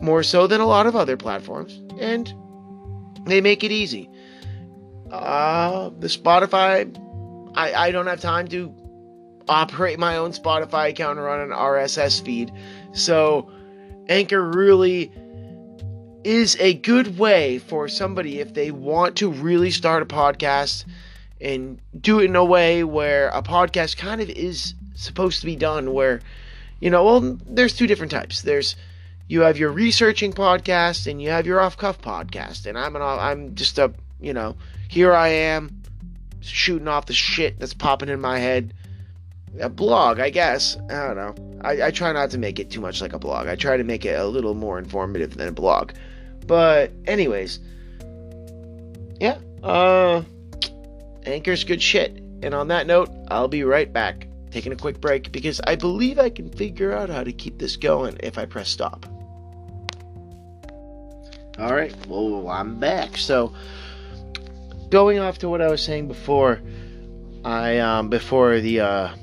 more 0.00 0.22
so 0.22 0.46
than 0.46 0.60
a 0.60 0.66
lot 0.66 0.86
of 0.86 0.94
other 0.94 1.16
platforms, 1.16 1.80
and 1.98 2.32
they 3.24 3.40
make 3.40 3.64
it 3.64 3.72
easy. 3.72 4.10
Uh, 5.10 5.90
the 5.98 6.08
Spotify, 6.08 6.94
I, 7.54 7.74
I 7.74 7.90
don't 7.90 8.06
have 8.06 8.20
time 8.20 8.48
to 8.48 8.74
operate 9.48 9.98
my 9.98 10.16
own 10.16 10.32
Spotify 10.32 10.90
account 10.90 11.18
or 11.18 11.22
run 11.22 11.40
an 11.40 11.50
RSS 11.50 12.22
feed, 12.22 12.52
so 12.92 13.50
Anchor 14.08 14.42
really 14.42 15.12
is 16.24 16.56
a 16.60 16.74
good 16.74 17.18
way 17.18 17.58
for 17.58 17.88
somebody 17.88 18.40
if 18.40 18.54
they 18.54 18.70
want 18.70 19.16
to 19.16 19.30
really 19.30 19.70
start 19.70 20.02
a 20.02 20.06
podcast 20.06 20.84
and 21.40 21.80
do 22.00 22.20
it 22.20 22.26
in 22.26 22.36
a 22.36 22.44
way 22.44 22.84
where 22.84 23.28
a 23.30 23.42
podcast 23.42 23.96
kind 23.96 24.20
of 24.20 24.30
is 24.30 24.74
supposed 24.94 25.40
to 25.40 25.46
be 25.46 25.56
done 25.56 25.92
where 25.92 26.20
you 26.80 26.90
know 26.90 27.04
well 27.04 27.38
there's 27.46 27.74
two 27.74 27.86
different 27.86 28.12
types 28.12 28.42
there's 28.42 28.76
you 29.28 29.40
have 29.40 29.56
your 29.56 29.72
researching 29.72 30.32
podcast 30.32 31.10
and 31.10 31.20
you 31.20 31.30
have 31.30 31.46
your 31.46 31.60
off 31.60 31.76
cuff 31.76 32.00
podcast 32.00 32.66
and 32.66 32.78
I'm 32.78 32.94
an 32.94 33.02
I'm 33.02 33.54
just 33.54 33.78
a 33.78 33.92
you 34.20 34.32
know 34.32 34.56
here 34.88 35.12
I 35.12 35.28
am 35.28 35.82
shooting 36.40 36.88
off 36.88 37.06
the 37.06 37.12
shit 37.12 37.58
that's 37.58 37.74
popping 37.74 38.08
in 38.08 38.20
my 38.20 38.38
head 38.38 38.74
a 39.60 39.68
blog, 39.68 40.18
I 40.18 40.30
guess. 40.30 40.76
I 40.88 41.06
don't 41.06 41.16
know. 41.16 41.60
I, 41.62 41.82
I 41.82 41.90
try 41.90 42.12
not 42.12 42.30
to 42.30 42.38
make 42.38 42.58
it 42.58 42.70
too 42.70 42.80
much 42.80 43.00
like 43.00 43.12
a 43.12 43.18
blog. 43.18 43.48
I 43.48 43.56
try 43.56 43.76
to 43.76 43.84
make 43.84 44.04
it 44.04 44.18
a 44.18 44.26
little 44.26 44.54
more 44.54 44.78
informative 44.78 45.36
than 45.36 45.48
a 45.48 45.52
blog. 45.52 45.92
But 46.46 46.92
anyways, 47.06 47.60
yeah. 49.20 49.38
Uh, 49.62 50.22
Anchor's 51.24 51.64
good 51.64 51.80
shit. 51.80 52.18
And 52.42 52.54
on 52.54 52.68
that 52.68 52.86
note, 52.86 53.08
I'll 53.28 53.48
be 53.48 53.62
right 53.62 53.92
back. 53.92 54.26
Taking 54.50 54.72
a 54.72 54.76
quick 54.76 55.00
break 55.00 55.32
because 55.32 55.60
I 55.66 55.76
believe 55.76 56.18
I 56.18 56.28
can 56.28 56.50
figure 56.50 56.92
out 56.92 57.08
how 57.08 57.24
to 57.24 57.32
keep 57.32 57.58
this 57.58 57.76
going 57.76 58.18
if 58.20 58.36
I 58.36 58.44
press 58.44 58.68
stop. 58.68 59.06
All 61.58 61.74
right, 61.74 61.94
well, 62.06 62.48
I'm 62.48 62.78
back. 62.78 63.16
So, 63.16 63.54
going 64.90 65.18
off 65.18 65.38
to 65.38 65.48
what 65.48 65.62
I 65.62 65.68
was 65.68 65.82
saying 65.82 66.08
before, 66.08 66.60
I 67.44 67.78
um 67.78 68.08
before 68.08 68.60
the 68.60 68.80
uh 68.80 69.14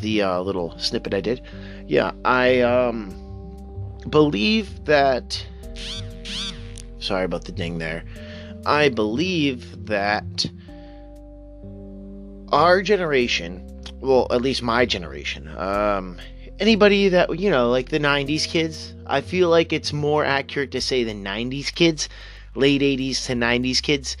the 0.00 0.22
uh, 0.22 0.40
little 0.40 0.78
snippet 0.78 1.14
I 1.14 1.20
did, 1.20 1.42
yeah, 1.86 2.12
I 2.24 2.60
um 2.60 3.14
believe 4.08 4.84
that. 4.86 5.46
Sorry 6.98 7.24
about 7.24 7.44
the 7.44 7.52
ding 7.52 7.78
there. 7.78 8.04
I 8.64 8.88
believe 8.88 9.86
that 9.86 10.46
our 12.52 12.82
generation, 12.82 13.62
well, 14.00 14.26
at 14.30 14.42
least 14.42 14.62
my 14.62 14.86
generation, 14.86 15.48
um, 15.56 16.18
anybody 16.58 17.08
that 17.08 17.38
you 17.38 17.50
know, 17.50 17.70
like 17.70 17.90
the 17.90 18.00
'90s 18.00 18.46
kids, 18.48 18.94
I 19.06 19.20
feel 19.20 19.48
like 19.48 19.72
it's 19.72 19.92
more 19.92 20.24
accurate 20.24 20.72
to 20.72 20.80
say 20.80 21.04
the 21.04 21.14
'90s 21.14 21.72
kids, 21.74 22.08
late 22.54 22.82
'80s 22.82 23.26
to 23.26 23.34
'90s 23.34 23.82
kids, 23.82 24.16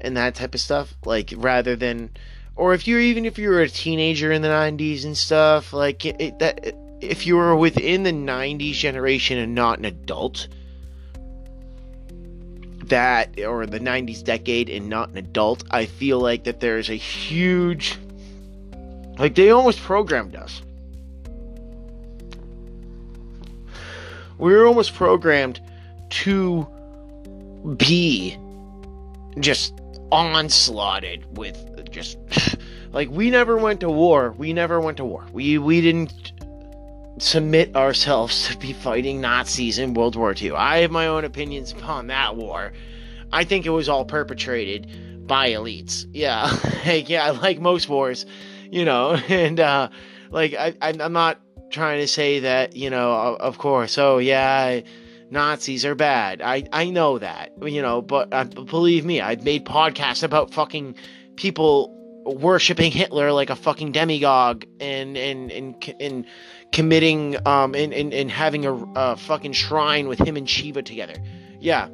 and 0.00 0.16
that 0.16 0.34
type 0.34 0.54
of 0.54 0.60
stuff, 0.60 0.94
like 1.04 1.32
rather 1.36 1.76
than, 1.76 2.10
or 2.56 2.74
if 2.74 2.88
you're 2.88 3.00
even 3.00 3.24
if 3.24 3.38
you 3.38 3.50
were 3.50 3.62
a 3.62 3.68
teenager 3.68 4.32
in 4.32 4.42
the 4.42 4.48
'90s 4.48 5.04
and 5.04 5.16
stuff, 5.16 5.72
like 5.72 6.04
it, 6.04 6.16
it, 6.20 6.38
that, 6.40 6.74
if 7.00 7.26
you 7.26 7.36
were 7.36 7.54
within 7.54 8.02
the 8.02 8.12
'90s 8.12 8.72
generation 8.72 9.38
and 9.38 9.54
not 9.54 9.78
an 9.78 9.84
adult 9.84 10.48
that 12.88 13.38
or 13.40 13.66
the 13.66 13.80
90s 13.80 14.22
decade 14.22 14.68
and 14.70 14.88
not 14.88 15.10
an 15.10 15.16
adult 15.16 15.64
i 15.70 15.86
feel 15.86 16.18
like 16.18 16.44
that 16.44 16.60
there's 16.60 16.88
a 16.88 16.94
huge 16.94 17.98
like 19.18 19.34
they 19.34 19.50
almost 19.50 19.80
programmed 19.80 20.36
us. 20.36 20.62
We 24.38 24.52
were 24.52 24.66
almost 24.66 24.94
programmed 24.94 25.60
to 26.10 26.66
be 27.78 28.36
just 29.40 29.72
onslaughted 30.12 31.24
with 31.36 31.90
just 31.90 32.18
like 32.92 33.08
we 33.10 33.30
never 33.30 33.56
went 33.56 33.80
to 33.80 33.88
war. 33.88 34.34
We 34.36 34.52
never 34.52 34.80
went 34.80 34.98
to 34.98 35.04
war. 35.04 35.24
We 35.32 35.56
we 35.56 35.80
didn't 35.80 36.32
submit 37.18 37.74
ourselves 37.74 38.48
to 38.48 38.58
be 38.58 38.72
fighting 38.72 39.20
Nazis 39.20 39.78
in 39.78 39.94
World 39.94 40.16
War 40.16 40.34
II. 40.40 40.52
I 40.52 40.78
have 40.78 40.90
my 40.90 41.06
own 41.06 41.24
opinions 41.24 41.72
upon 41.72 42.08
that 42.08 42.36
war. 42.36 42.72
I 43.32 43.44
think 43.44 43.66
it 43.66 43.70
was 43.70 43.88
all 43.88 44.04
perpetrated 44.04 45.26
by 45.26 45.50
elites. 45.50 46.06
Yeah, 46.12 46.56
like, 46.86 47.08
yeah, 47.08 47.30
like 47.30 47.60
most 47.60 47.88
wars, 47.88 48.26
you 48.70 48.84
know, 48.84 49.14
and 49.28 49.58
uh, 49.58 49.88
like 50.30 50.54
I, 50.54 50.74
I'm 50.80 51.12
not 51.12 51.40
trying 51.70 52.00
to 52.00 52.08
say 52.08 52.40
that, 52.40 52.76
you 52.76 52.90
know, 52.90 53.36
of 53.40 53.58
course, 53.58 53.98
oh 53.98 54.18
yeah, 54.18 54.80
Nazis 55.30 55.84
are 55.84 55.94
bad. 55.94 56.40
I, 56.42 56.64
I 56.72 56.90
know 56.90 57.18
that, 57.18 57.52
you 57.62 57.82
know, 57.82 58.02
but 58.02 58.32
uh, 58.32 58.44
believe 58.44 59.04
me, 59.04 59.20
I've 59.20 59.42
made 59.42 59.64
podcasts 59.64 60.22
about 60.22 60.52
fucking 60.52 60.94
people 61.36 61.92
worshiping 62.26 62.90
Hitler 62.90 63.32
like 63.32 63.50
a 63.50 63.56
fucking 63.56 63.92
demagogue 63.92 64.64
and 64.80 65.16
and 65.16 65.50
and 65.52 65.94
and 66.00 66.26
committing 66.72 67.36
um 67.46 67.74
and 67.74 67.92
and, 67.92 68.12
and 68.12 68.30
having 68.30 68.66
a, 68.66 68.74
a 68.74 69.16
fucking 69.16 69.52
shrine 69.52 70.08
with 70.08 70.18
him 70.18 70.36
and 70.36 70.48
Shiva 70.48 70.82
together. 70.82 71.14
Yeah. 71.60 71.88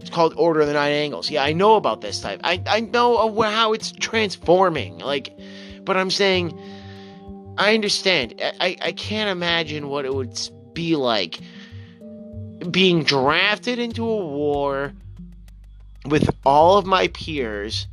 It's 0.00 0.10
called 0.10 0.34
Order 0.36 0.60
of 0.60 0.68
the 0.68 0.72
Nine 0.72 0.92
Angles. 0.92 1.30
Yeah, 1.30 1.42
I 1.42 1.52
know 1.52 1.74
about 1.74 2.00
this 2.00 2.20
type. 2.20 2.40
I 2.44 2.62
I 2.66 2.80
know 2.80 3.42
how 3.42 3.72
it's 3.72 3.92
transforming. 3.92 4.98
Like 4.98 5.36
but 5.84 5.96
I'm 5.96 6.10
saying 6.10 6.58
I 7.58 7.74
understand. 7.74 8.40
I 8.60 8.76
I 8.80 8.92
can't 8.92 9.30
imagine 9.30 9.88
what 9.88 10.04
it 10.04 10.14
would 10.14 10.38
be 10.74 10.96
like 10.96 11.40
being 12.70 13.02
drafted 13.02 13.78
into 13.78 14.08
a 14.08 14.26
war 14.26 14.92
with 16.04 16.30
all 16.44 16.78
of 16.78 16.86
my 16.86 17.08
peers 17.08 17.86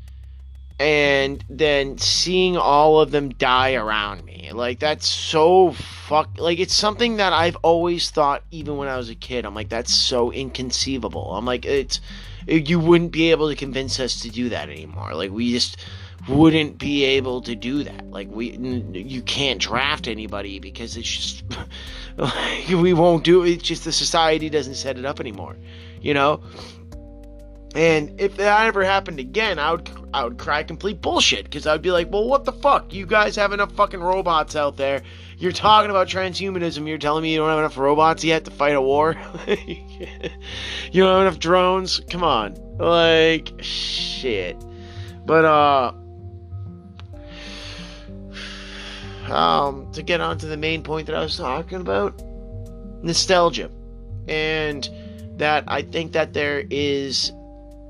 and 0.84 1.42
then 1.48 1.98
seeing 1.98 2.58
all 2.58 3.00
of 3.00 3.12
them 3.12 3.30
die 3.30 3.76
around 3.76 4.26
me. 4.26 4.52
Like 4.52 4.80
that's 4.80 5.08
so 5.08 5.72
fuck 5.72 6.32
like 6.38 6.60
it's 6.60 6.76
something 6.76 7.18
that 7.18 7.32
I've 7.32 7.56
always 7.62 8.10
thought 8.10 8.44
even 8.52 8.76
when 8.76 8.90
I 8.90 8.98
was 8.98 9.10
a 9.10 9.16
kid. 9.16 9.46
I'm 9.46 9.56
like 9.56 9.70
that's 9.70 9.94
so 9.94 10.30
inconceivable. 10.34 11.36
I'm 11.36 11.46
like 11.46 11.66
it's 11.66 12.02
you 12.46 12.82
wouldn't 12.82 13.14
be 13.14 13.32
able 13.32 13.48
to 13.48 13.56
convince 13.56 13.98
us 14.02 14.20
to 14.24 14.30
do 14.30 14.50
that 14.50 14.70
anymore. 14.70 15.16
Like 15.16 15.32
we 15.32 15.54
just 15.54 15.78
wouldn't 16.28 16.80
be 16.80 17.06
able 17.06 17.42
to 17.44 17.56
do 17.56 17.86
that. 17.86 18.12
Like 18.12 18.28
we 18.30 18.52
you 18.58 19.22
can't 19.22 19.62
draft 19.62 20.10
anybody 20.10 20.60
because 20.60 20.98
it's 20.98 21.10
just 21.10 21.44
like, 22.18 22.68
we 22.68 22.92
won't 22.92 23.24
do 23.24 23.44
it. 23.44 23.52
It's 23.52 23.64
just 23.64 23.86
the 23.86 23.94
society 23.94 24.50
doesn't 24.50 24.76
set 24.76 24.98
it 24.98 25.06
up 25.06 25.22
anymore. 25.22 25.56
You 26.02 26.14
know? 26.14 26.44
And 27.76 28.22
if 28.22 28.38
that 28.38 28.68
ever 28.68 28.84
happened 28.84 29.20
again, 29.20 29.58
I 29.58 29.72
would 29.72 29.90
I 30.14 30.24
would 30.24 30.38
cry 30.38 30.62
complete 30.62 31.02
bullshit 31.02 31.46
because 31.46 31.66
I'd 31.66 31.82
be 31.82 31.92
like, 31.92 32.12
well, 32.12 32.28
what 32.28 32.46
the 32.46 32.52
fuck? 32.52 32.94
You 32.94 33.08
guys 33.08 33.36
have 33.36 33.52
enough 33.52 33.72
fucking 33.72 34.00
robots 34.00 34.56
out 34.56 34.78
there. 34.78 35.02
You're 35.40 35.52
talking 35.52 35.90
about 35.90 36.08
transhumanism. 36.08 36.88
You're 36.88 37.00
telling 37.00 37.24
me 37.24 37.34
you 37.34 37.40
don't 37.40 37.50
have 37.50 37.58
enough 37.58 37.78
robots 37.78 38.24
yet 38.24 38.46
to 38.46 38.52
fight 38.52 38.76
a 38.76 38.82
war. 38.82 39.16
you 39.48 41.02
don't 41.02 41.10
have 41.10 41.22
enough 41.22 41.40
drones. 41.40 42.00
Come 42.12 42.24
on, 42.24 42.56
like 42.78 43.52
shit. 43.60 44.56
But 45.26 45.46
uh, 45.46 45.94
um, 49.34 49.92
to 49.94 50.04
get 50.04 50.22
on 50.22 50.38
to 50.38 50.46
the 50.46 50.58
main 50.58 50.84
point 50.84 51.08
that 51.08 51.16
I 51.16 51.24
was 51.24 51.38
talking 51.38 51.82
about, 51.82 52.22
nostalgia, 53.02 53.72
and 54.28 54.88
that 55.38 55.64
I 55.68 55.82
think 55.82 56.12
that 56.12 56.34
there 56.34 56.66
is 56.70 57.32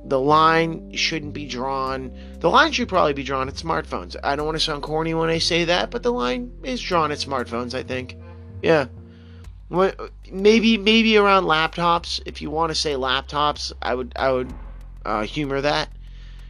the 0.06 0.20
line 0.20 0.94
shouldn't 0.94 1.34
be 1.34 1.46
drawn. 1.46 2.12
The 2.40 2.50
line 2.50 2.72
should 2.72 2.90
probably 2.90 3.14
be 3.14 3.24
drawn 3.24 3.48
at 3.48 3.56
smartphones. 3.56 4.16
I 4.24 4.36
don't 4.36 4.46
want 4.46 4.58
to 4.58 4.64
sound 4.64 4.84
corny 4.84 5.14
when 5.14 5.30
I 5.30 5.38
say 5.38 5.66
that, 5.66 5.92
but 5.92 6.04
the 6.04 6.12
line 6.12 6.52
is 6.64 6.82
drawn 6.82 7.12
at 7.12 7.20
smartphones. 7.20 7.74
I 7.74 7.84
think, 7.84 8.18
yeah. 8.62 8.88
Maybe 10.32 10.78
maybe 10.78 11.18
around 11.18 11.46
laptops. 11.46 12.22
If 12.26 12.42
you 12.42 12.52
want 12.52 12.70
to 12.72 12.76
say 12.76 12.94
laptops, 12.94 13.72
I 13.82 13.96
would 13.96 14.14
I 14.16 14.32
would 14.32 14.54
uh, 15.06 15.24
humor 15.24 15.62
that 15.62 15.90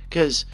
because 0.09 0.45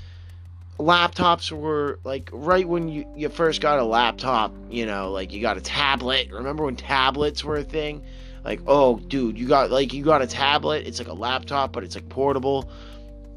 laptops 0.77 1.51
were 1.51 1.99
like 2.03 2.29
right 2.31 2.67
when 2.67 2.87
you, 2.87 3.05
you 3.15 3.29
first 3.29 3.59
got 3.61 3.79
a 3.79 3.83
laptop. 3.83 4.53
You 4.69 4.85
know, 4.85 5.11
like 5.11 5.33
you 5.33 5.41
got 5.41 5.57
a 5.57 5.61
tablet. 5.61 6.29
Remember 6.31 6.65
when 6.65 6.75
tablets 6.75 7.43
were 7.43 7.57
a 7.57 7.63
thing? 7.63 8.03
Like 8.49 8.61
oh 8.65 8.97
dude 8.97 9.37
you 9.37 9.47
got 9.47 9.69
like 9.69 9.93
you 9.93 10.03
got 10.03 10.23
a 10.23 10.27
tablet 10.27 10.87
it's 10.87 10.97
like 10.97 11.07
a 11.07 11.13
laptop 11.13 11.71
but 11.71 11.83
it's 11.83 11.93
like 11.93 12.09
portable 12.09 12.67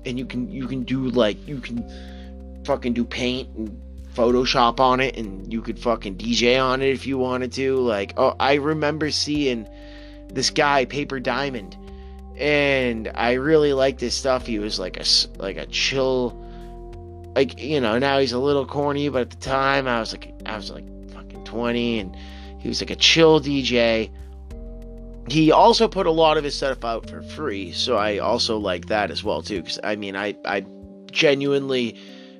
and 0.07 0.19
you 0.19 0.25
can 0.25 0.50
you 0.50 0.66
can 0.66 0.85
do 0.85 1.11
like 1.11 1.47
you 1.47 1.61
can 1.61 1.85
fucking 2.64 2.95
do 2.95 3.04
paint 3.04 3.47
and 3.57 3.78
photoshop 4.14 4.81
on 4.81 5.00
it 5.00 5.16
and 5.19 5.52
you 5.52 5.61
could 5.61 5.78
fucking 5.78 6.16
dj 6.16 6.62
on 6.62 6.81
it 6.81 6.88
if 6.88 7.07
you 7.07 7.19
wanted 7.19 7.52
to 7.52 7.76
like 7.76 8.14
oh 8.16 8.35
i 8.40 8.54
remember 8.54 9.11
seeing 9.11 9.69
this 10.28 10.49
guy 10.49 10.87
paper 10.87 11.21
diamond 11.21 11.76
and 12.38 13.11
i 13.14 13.33
really 13.33 13.75
liked 13.75 14.00
his 14.00 14.14
stuff. 14.14 14.47
He 14.47 14.59
was 14.59 14.78
like 14.78 14.97
a 14.97 15.04
like 15.37 15.59
a 15.59 15.66
chill 15.66 16.31
like 17.37 17.61
you 17.61 17.83
know 17.83 17.99
now 17.99 18.19
he's 18.19 18.33
a 18.33 18.38
little 18.38 18.64
corny 18.64 19.11
but 19.11 19.21
at 19.21 19.31
the 19.31 19.37
time 19.37 19.87
i 19.87 20.00
was 20.00 20.12
like 20.12 20.33
i 20.47 20.57
was 20.57 20.71
like 20.71 20.85
fucking 21.12 21.45
20 21.45 21.99
and 21.99 22.16
he 22.59 22.69
was 22.69 22.81
like 22.81 22.90
a 22.90 22.97
chill 22.97 23.40
dj 23.40 24.11
he 25.29 25.52
also 25.52 25.88
put 25.88 26.07
a 26.07 26.11
lot 26.11 26.37
of 26.37 26.45
his 26.45 26.55
stuff 26.55 26.85
out 26.85 27.09
for 27.09 27.23
free, 27.23 27.73
so 27.73 27.97
I 27.97 28.19
also 28.19 28.59
like 28.59 28.87
that 28.87 29.11
as 29.11 29.23
well 29.23 29.43
too. 29.43 29.62
Because 29.62 29.79
I 29.83 29.97
mean, 29.97 30.17
I 30.17 30.37
I 30.45 30.64
genuinely 31.11 31.97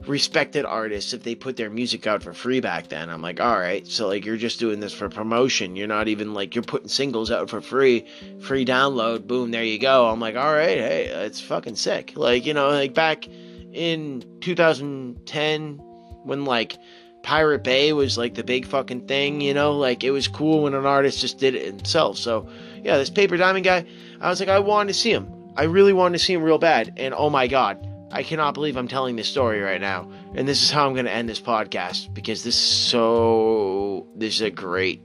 respected 0.07 0.65
artists 0.65 1.13
if 1.13 1.23
they 1.23 1.35
put 1.35 1.57
their 1.57 1.71
music 1.71 2.07
out 2.07 2.23
for 2.23 2.33
free 2.33 2.61
back 2.61 2.89
then. 2.89 3.09
I'm 3.09 3.23
like, 3.23 3.41
all 3.41 3.59
right, 3.59 3.87
so 3.87 4.09
like 4.09 4.25
you're 4.25 4.37
just 4.37 4.59
doing 4.59 4.81
this 4.81 4.93
for 4.93 5.09
promotion. 5.09 5.77
You're 5.77 5.87
not 5.87 6.09
even 6.09 6.35
like 6.35 6.55
you're 6.55 6.65
putting 6.65 6.89
singles 6.89 7.31
out 7.31 7.49
for 7.49 7.61
free, 7.61 8.07
free 8.41 8.65
download. 8.65 9.27
Boom, 9.27 9.51
there 9.51 9.65
you 9.65 9.79
go. 9.79 10.09
I'm 10.09 10.21
like, 10.21 10.37
all 10.37 10.53
right, 10.53 10.79
hey, 10.79 11.05
it's 11.07 11.41
fucking 11.41 11.77
sick. 11.77 12.15
Like 12.17 12.47
you 12.47 12.55
know, 12.55 12.71
like 12.71 12.95
back 12.95 13.29
in 13.73 14.25
2010 14.41 15.79
when 16.25 16.45
like 16.45 16.77
Pirate 17.23 17.63
Bay 17.63 17.93
was 17.93 18.19
like 18.19 18.35
the 18.35 18.45
big 18.45 18.67
fucking 18.67 19.07
thing, 19.07 19.41
you 19.41 19.55
know, 19.55 19.77
like 19.77 20.03
it 20.05 20.11
was 20.11 20.29
cool 20.29 20.65
when 20.65 20.75
an 20.75 20.87
artist 20.87 21.21
just 21.21 21.39
did 21.39 21.55
it 21.55 21.65
himself. 21.65 22.19
So 22.19 22.49
yeah, 22.83 22.99
this 22.99 23.11
Paper 23.11 23.37
Diamond 23.37 23.65
guy, 23.65 23.87
I 24.21 24.29
was 24.29 24.41
like, 24.41 24.49
I 24.49 24.59
wanted 24.59 24.93
to 24.93 24.99
see 24.99 25.13
him. 25.13 25.53
I 25.57 25.65
really 25.65 25.93
wanted 25.93 26.19
to 26.19 26.25
see 26.25 26.33
him 26.33 26.43
real 26.43 26.59
bad. 26.59 26.95
And 26.97 27.15
oh 27.15 27.31
my 27.31 27.47
god, 27.47 27.87
I 28.11 28.23
cannot 28.23 28.55
believe 28.55 28.77
I'm 28.77 28.89
telling 28.89 29.17
this 29.17 29.29
story 29.29 29.61
right 29.61 29.81
now. 29.81 30.11
And 30.35 30.49
this 30.49 30.63
is 30.63 30.71
how 30.71 30.87
I'm 30.87 30.95
going 30.95 31.07
to 31.07 31.13
end 31.13 31.29
this 31.29 31.41
podcast 31.41 32.13
because 32.15 32.43
this 32.43 32.55
is 32.55 32.61
so. 32.61 34.07
This 34.17 34.37
is 34.37 34.43
a 34.43 34.51
great, 34.51 35.03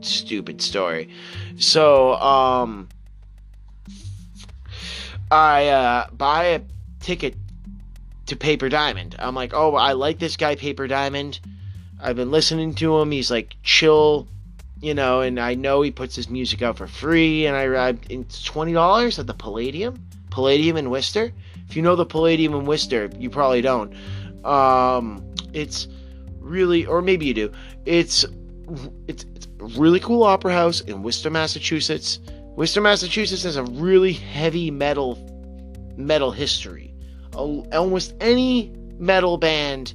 stupid 0.00 0.62
story. 0.62 1.10
So, 1.56 2.14
um. 2.14 2.88
I 5.32 5.68
uh, 5.68 6.10
buy 6.10 6.44
a 6.46 6.60
ticket 6.98 7.36
to 8.26 8.36
Paper 8.36 8.68
Diamond. 8.68 9.14
I'm 9.18 9.34
like, 9.34 9.54
oh, 9.54 9.76
I 9.76 9.92
like 9.92 10.18
this 10.18 10.36
guy, 10.36 10.56
Paper 10.56 10.88
Diamond. 10.88 11.38
I've 12.00 12.16
been 12.16 12.30
listening 12.30 12.74
to 12.76 12.98
him. 12.98 13.10
He's 13.10 13.30
like 13.30 13.54
chill, 13.62 14.26
you 14.80 14.94
know, 14.94 15.20
and 15.20 15.38
I 15.38 15.54
know 15.54 15.82
he 15.82 15.90
puts 15.90 16.16
his 16.16 16.28
music 16.28 16.62
out 16.62 16.76
for 16.76 16.86
free. 16.86 17.46
And 17.46 17.56
I, 17.56 17.88
I 17.88 17.98
it's 18.08 18.42
twenty 18.42 18.72
dollars 18.72 19.18
at 19.18 19.26
the 19.26 19.34
Palladium, 19.34 20.02
Palladium 20.30 20.76
in 20.76 20.90
Worcester. 20.90 21.32
If 21.68 21.76
you 21.76 21.82
know 21.82 21.96
the 21.96 22.06
Palladium 22.06 22.54
in 22.54 22.64
Worcester, 22.66 23.10
you 23.18 23.30
probably 23.30 23.60
don't. 23.60 23.94
Um, 24.44 25.24
it's 25.52 25.86
really, 26.38 26.86
or 26.86 27.02
maybe 27.02 27.26
you 27.26 27.34
do. 27.34 27.52
It's 27.84 28.24
it's, 29.06 29.24
it's 29.34 29.48
really 29.60 30.00
cool 30.00 30.22
opera 30.22 30.52
house 30.52 30.80
in 30.80 31.02
Worcester, 31.02 31.30
Massachusetts. 31.30 32.18
Worcester, 32.56 32.80
Massachusetts 32.80 33.44
has 33.44 33.56
a 33.56 33.64
really 33.64 34.12
heavy 34.12 34.70
metal 34.70 35.26
metal 35.96 36.30
history. 36.30 36.94
Almost 37.34 38.14
any 38.20 38.72
metal 38.98 39.38
band 39.38 39.94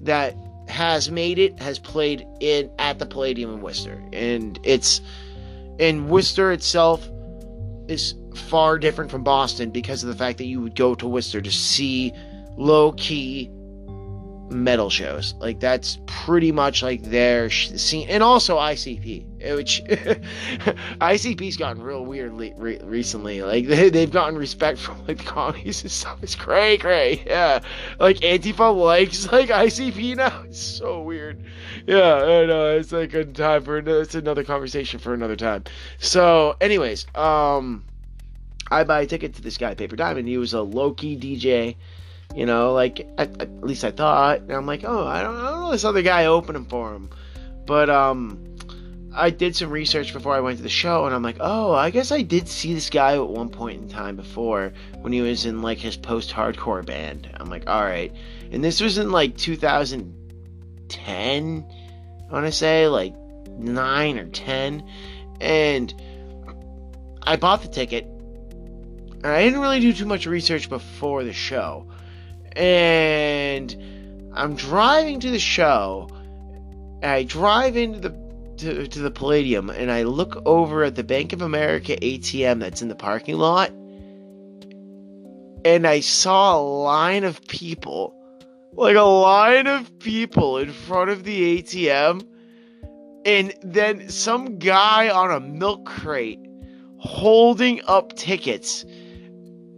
that 0.00 0.34
has 0.70 1.10
made 1.10 1.38
it 1.38 1.60
has 1.60 1.78
played 1.78 2.26
in 2.40 2.70
at 2.78 2.98
the 2.98 3.06
Palladium 3.06 3.52
in 3.52 3.60
Worcester, 3.60 4.02
and 4.12 4.58
it's 4.62 5.00
in 5.78 6.08
Worcester 6.08 6.52
itself 6.52 7.08
is 7.88 8.14
far 8.34 8.78
different 8.78 9.10
from 9.10 9.24
Boston 9.24 9.70
because 9.70 10.02
of 10.02 10.08
the 10.08 10.14
fact 10.14 10.38
that 10.38 10.46
you 10.46 10.60
would 10.60 10.76
go 10.76 10.94
to 10.94 11.08
Worcester 11.08 11.40
to 11.40 11.50
see 11.50 12.12
low 12.56 12.92
key 12.92 13.50
metal 14.50 14.90
shows. 14.90 15.34
Like 15.38 15.60
that's 15.60 15.98
pretty 16.06 16.52
much 16.52 16.82
like 16.82 17.02
their 17.02 17.48
scene, 17.50 18.08
and 18.08 18.22
also 18.22 18.58
ICP, 18.58 19.56
which 19.56 19.82
ICP's 21.00 21.56
gotten 21.56 21.82
real 21.82 22.04
weird 22.04 22.32
le- 22.34 22.54
re- 22.56 22.80
recently. 22.82 23.42
Like 23.42 23.66
they 23.66 23.90
they've 23.90 24.10
gotten 24.10 24.36
respect 24.36 24.78
from 24.78 24.98
like 25.06 25.18
the 25.18 25.24
commies 25.24 25.82
and 25.82 25.90
stuff. 25.90 26.18
It's 26.22 26.34
cray 26.34 26.78
cray. 26.78 27.22
Yeah, 27.26 27.60
like 27.98 28.18
Antifa 28.18 28.76
likes 28.76 29.30
like 29.32 29.48
ICP 29.48 30.16
now. 30.16 30.42
It's 30.46 30.60
so 30.60 31.02
weird. 31.02 31.42
Yeah, 31.86 32.14
I 32.14 32.46
know. 32.46 32.76
It's 32.76 32.92
like 32.92 33.14
a 33.14 33.24
time 33.24 33.64
for 33.64 33.78
it's 33.78 34.14
another 34.14 34.44
conversation 34.44 35.00
for 35.00 35.14
another 35.14 35.36
time. 35.36 35.64
So, 35.98 36.56
anyways, 36.60 37.06
um. 37.14 37.84
I 38.72 38.84
buy 38.84 39.00
a 39.00 39.06
ticket 39.06 39.34
to 39.34 39.42
this 39.42 39.58
guy, 39.58 39.74
Paper 39.74 39.96
Diamond. 39.96 40.28
He 40.28 40.38
was 40.38 40.54
a 40.54 40.62
low 40.62 40.92
key 40.92 41.16
DJ 41.16 41.74
you 42.34 42.46
know, 42.46 42.72
like 42.72 43.06
at, 43.18 43.40
at, 43.40 43.62
least 43.62 43.84
I 43.84 43.90
thought. 43.90 44.40
And 44.40 44.52
I'm 44.52 44.66
like, 44.66 44.84
oh, 44.84 45.06
I 45.06 45.22
don't, 45.22 45.36
I 45.36 45.50
don't 45.50 45.60
know 45.60 45.72
this 45.72 45.84
other 45.84 46.00
guy 46.02 46.24
opening 46.26 46.64
for 46.64 46.94
him, 46.94 47.10
but 47.66 47.90
um, 47.90 48.56
I 49.14 49.30
did 49.30 49.56
some 49.56 49.70
research 49.70 50.12
before 50.12 50.34
I 50.34 50.40
went 50.40 50.58
to 50.58 50.62
the 50.62 50.68
show, 50.68 51.06
and 51.06 51.14
I'm 51.14 51.22
like, 51.22 51.38
oh, 51.40 51.72
I 51.72 51.88
guess 51.90 52.12
I 52.12 52.22
did 52.22 52.48
see 52.48 52.74
this 52.74 52.90
guy 52.90 53.14
at 53.14 53.28
one 53.28 53.48
point 53.48 53.82
in 53.82 53.88
time 53.88 54.14
before 54.16 54.72
when 55.00 55.12
he 55.12 55.20
was 55.20 55.46
in 55.46 55.62
like 55.62 55.78
his 55.78 55.96
post-hardcore 55.96 56.86
band. 56.86 57.28
I'm 57.38 57.50
like, 57.50 57.68
all 57.68 57.82
right, 57.82 58.12
and 58.52 58.62
this 58.62 58.80
was 58.80 58.98
in 58.98 59.10
like 59.10 59.36
2010, 59.36 61.66
I 62.28 62.32
want 62.32 62.46
to 62.46 62.52
say 62.52 62.86
like 62.86 63.16
nine 63.48 64.18
or 64.18 64.26
ten, 64.26 64.88
and 65.40 65.92
I 67.22 67.34
bought 67.36 67.62
the 67.62 67.68
ticket. 67.68 68.06
And 69.22 69.26
I 69.26 69.42
didn't 69.42 69.60
really 69.60 69.80
do 69.80 69.92
too 69.92 70.06
much 70.06 70.24
research 70.24 70.70
before 70.70 71.24
the 71.24 71.34
show 71.34 71.86
and 72.56 73.76
I'm 74.34 74.54
driving 74.54 75.20
to 75.20 75.30
the 75.30 75.38
show. 75.38 76.08
I 77.02 77.24
drive 77.24 77.76
into 77.76 78.00
the 78.00 78.20
to, 78.58 78.86
to 78.86 78.98
the 78.98 79.10
Palladium 79.10 79.70
and 79.70 79.90
I 79.90 80.02
look 80.02 80.40
over 80.44 80.84
at 80.84 80.94
the 80.94 81.04
Bank 81.04 81.32
of 81.32 81.40
America 81.40 81.96
ATM 81.96 82.60
that's 82.60 82.82
in 82.82 82.88
the 82.88 82.94
parking 82.94 83.38
lot, 83.38 83.70
and 85.64 85.86
I 85.86 86.00
saw 86.00 86.58
a 86.58 86.60
line 86.60 87.24
of 87.24 87.46
people, 87.46 88.14
like 88.72 88.96
a 88.96 89.02
line 89.02 89.66
of 89.66 89.98
people 89.98 90.58
in 90.58 90.72
front 90.72 91.10
of 91.10 91.24
the 91.24 91.62
ATM, 91.62 92.26
and 93.24 93.54
then 93.62 94.08
some 94.08 94.58
guy 94.58 95.08
on 95.08 95.30
a 95.30 95.40
milk 95.40 95.86
crate 95.86 96.40
holding 96.98 97.80
up 97.86 98.14
tickets 98.14 98.84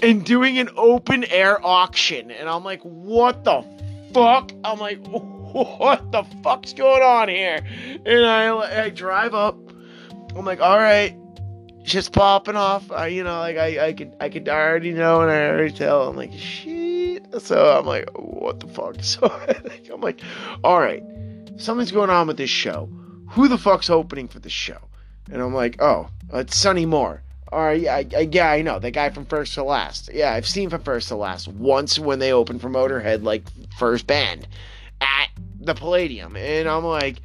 and 0.03 0.25
doing 0.25 0.59
an 0.59 0.69
open 0.77 1.25
air 1.25 1.65
auction. 1.65 2.31
And 2.31 2.49
I'm 2.49 2.65
like, 2.65 2.83
what 2.83 3.45
the 3.45 3.65
fuck? 4.13 4.53
I'm 4.65 4.79
like, 4.79 4.99
what 5.07 6.11
the 6.13 6.25
fuck's 6.43 6.73
going 6.73 7.03
on 7.03 7.29
here? 7.29 7.65
And 8.05 8.27
I, 8.27 8.85
I 8.85 8.91
drive 8.91 9.35
up. 9.35 9.57
I'm 10.35 10.45
like, 10.45 10.61
all 10.61 10.79
right, 10.79 11.17
just 11.83 12.13
popping 12.13 12.57
off. 12.57 12.91
I, 12.91 13.09
you 13.09 13.23
know, 13.23 13.39
like 13.39 13.57
I, 13.57 13.89
I 13.89 13.93
could, 13.93 14.15
I 14.21 14.29
could 14.29 14.49
already 14.49 14.93
know, 14.93 15.21
and 15.21 15.31
I 15.31 15.49
already 15.49 15.73
tell. 15.73 16.09
I'm 16.09 16.17
like, 16.17 16.33
shit. 16.33 17.41
So 17.41 17.79
I'm 17.79 17.87
like, 17.87 18.11
what 18.19 18.61
the 18.61 18.67
fuck? 18.69 18.97
So 19.03 19.27
I'm 19.93 20.01
like, 20.01 20.21
all 20.65 20.81
right, 20.81 21.03
something's 21.57 21.93
going 21.93 22.11
on 22.11 22.27
with 22.27 22.37
this 22.37 22.51
show. 22.51 22.89
Who 23.31 23.49
the 23.49 23.59
fuck's 23.59 23.89
opening 23.89 24.29
for 24.29 24.39
the 24.39 24.51
show? 24.51 24.79
And 25.31 25.41
I'm 25.41 25.55
like, 25.55 25.81
oh, 25.81 26.09
it's 26.33 26.57
Sonny 26.57 26.87
Moore. 26.87 27.23
Or 27.53 27.75
yeah, 27.75 27.97
I, 27.97 28.29
yeah, 28.33 28.51
I 28.51 28.63
know 28.63 28.79
the 28.79 28.91
guy 28.91 29.11
from 29.11 29.27
First 29.27 29.55
to 29.55 29.63
Last. 29.63 30.11
Yeah, 30.13 30.33
I've 30.33 30.49
seen 30.49 30.71
from 30.71 30.83
First 30.83 31.09
to 31.09 31.17
Last 31.17 31.49
once 31.49 31.99
when 31.99 32.19
they 32.19 32.33
opened 32.33 32.63
for 32.63 32.71
Motorhead, 32.71 33.23
like 33.23 33.43
first 33.77 34.07
band 34.07 34.49
at 35.03 35.29
the 35.61 35.75
Palladium, 35.75 36.35
and 36.37 36.67
I'm 36.67 36.85
like, 36.85 37.21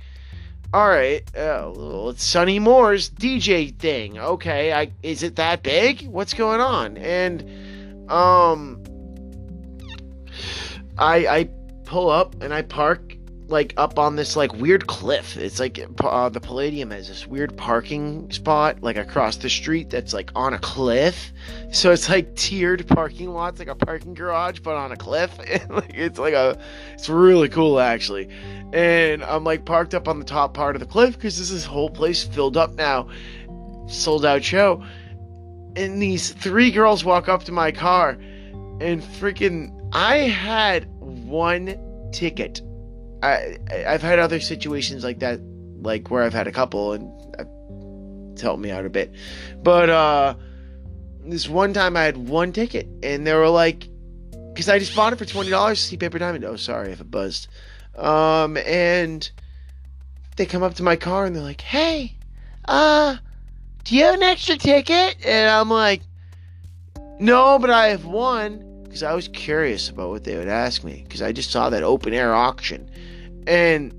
all 0.74 0.90
right, 0.90 1.24
uh, 1.36 1.72
it's 2.10 2.26
Sonny 2.26 2.60
Moore's 2.60 3.10
DJ 3.10 3.74
thing. 3.74 4.20
Okay, 4.20 4.74
I 4.74 4.92
is 5.02 5.24
it 5.24 5.38
that 5.38 5.63
big? 5.63 6.06
What's 6.08 6.34
going 6.34 6.60
on? 6.60 6.98
And 6.98 8.12
um, 8.12 8.84
I 10.98 11.28
I 11.28 11.50
pull 11.86 12.10
up 12.10 12.42
and 12.42 12.54
I 12.54 12.63
park 12.63 13.16
like 13.50 13.74
up 13.78 13.98
on 13.98 14.16
this 14.16 14.36
like 14.36 14.54
weird 14.54 14.88
cliff. 14.88 15.38
It's 15.38 15.60
like 15.60 15.80
uh, 16.04 16.30
the 16.30 16.40
Palladium 16.40 16.92
has 16.92 17.08
this 17.08 17.26
weird 17.26 17.56
parking 17.58 18.30
spot 18.32 18.82
like 18.82 18.98
across 18.98 19.38
the 19.38 19.50
street 19.50 19.90
that's 19.90 20.14
like 20.14 20.32
on 20.36 20.54
a 20.54 20.60
cliff. 20.60 21.32
So 21.72 21.92
it's 21.92 22.10
like 22.10 22.36
tiered 22.36 22.88
parking 22.88 23.34
lots, 23.34 23.60
like 23.60 23.68
a 23.68 23.76
parking 23.76 24.14
garage, 24.14 24.60
but 24.60 24.76
on 24.76 24.92
a 24.92 24.98
cliff. 24.98 25.38
It's 25.90 26.20
like 26.20 26.34
a, 26.34 26.60
it's 26.94 27.10
really 27.10 27.50
cool 27.50 27.80
actually. 27.80 28.30
And 28.74 29.24
I'm 29.24 29.44
like 29.44 29.66
parked 29.66 29.96
up 29.96 30.08
on 30.08 30.20
the 30.20 30.26
top 30.26 30.54
part 30.54 30.76
of 30.76 30.80
the 30.80 30.86
cliff 30.86 31.16
because 31.16 31.38
this 31.38 31.52
is 31.52 31.66
whole 31.66 31.90
place 31.90 32.24
filled 32.24 32.58
up 32.58 32.74
now, 32.74 33.10
sold 33.88 34.26
out 34.26 34.44
show. 34.44 34.84
And 35.76 36.02
these 36.02 36.32
three 36.32 36.72
girls 36.72 37.06
walk 37.06 37.30
up 37.30 37.44
to 37.46 37.52
my 37.52 37.72
car, 37.72 38.18
and 38.82 39.02
freaking, 39.02 39.72
I 39.94 40.18
had 40.18 40.88
one 41.00 41.78
ticket 42.12 42.62
I 43.23 43.58
I've 43.88 44.01
had 44.01 44.19
other 44.19 44.39
situations 44.39 45.03
like 45.03 45.19
that, 45.19 45.39
like 45.82 46.10
where 46.10 46.23
I've 46.23 46.34
had 46.34 46.47
a 46.47 46.51
couple 46.51 46.93
and 46.93 47.12
it's 48.38 48.41
helped 48.43 48.62
me 48.62 48.69
out 48.69 48.86
a 48.86 48.89
bit. 48.89 49.13
But 49.63 49.89
uh, 49.89 50.36
this 51.25 51.49
one 51.49 51.73
time 51.73 51.97
I 51.97 52.03
had 52.03 52.17
one 52.17 52.51
ticket 52.51 52.88
and 53.01 53.25
they 53.25 53.34
were 53.34 53.49
like, 53.49 53.89
because 54.53 54.69
I 54.69 54.77
just 54.80 54.95
bought 54.95 55.13
it 55.13 55.15
for 55.17 55.25
twenty 55.25 55.49
dollars 55.49 55.82
to 55.82 55.88
see 55.88 55.97
Paper 55.97 56.19
Diamond. 56.19 56.45
Oh, 56.45 56.56
sorry 56.56 56.91
if 56.91 57.01
it 57.01 57.10
buzzed. 57.10 57.47
Um, 57.95 58.58
and 58.58 59.30
they 60.36 60.45
come 60.45 60.62
up 60.62 60.75
to 60.75 60.84
my 60.84 60.95
car 60.95 61.25
and 61.25 61.36
they're 61.36 61.43
like, 61.43 61.62
"Hey, 61.62 62.15
uh, 62.65 63.17
do 63.84 63.95
you 63.95 64.03
have 64.03 64.15
an 64.15 64.23
extra 64.23 64.56
ticket?" 64.56 65.17
And 65.25 65.49
I'm 65.49 65.69
like, 65.69 66.03
"No, 67.19 67.58
but 67.58 67.71
I 67.71 67.88
have 67.88 68.06
one." 68.06 68.84
Because 68.84 69.01
I 69.03 69.13
was 69.13 69.27
curious 69.27 69.89
about 69.89 70.10
what 70.10 70.23
they 70.23 70.38
would 70.38 70.47
ask 70.47 70.84
me. 70.84 71.01
Because 71.03 71.21
I 71.21 71.32
just 71.32 71.51
saw 71.51 71.69
that 71.69 71.84
open 71.84 72.13
air 72.13 72.34
auction 72.34 72.89
and 73.48 73.94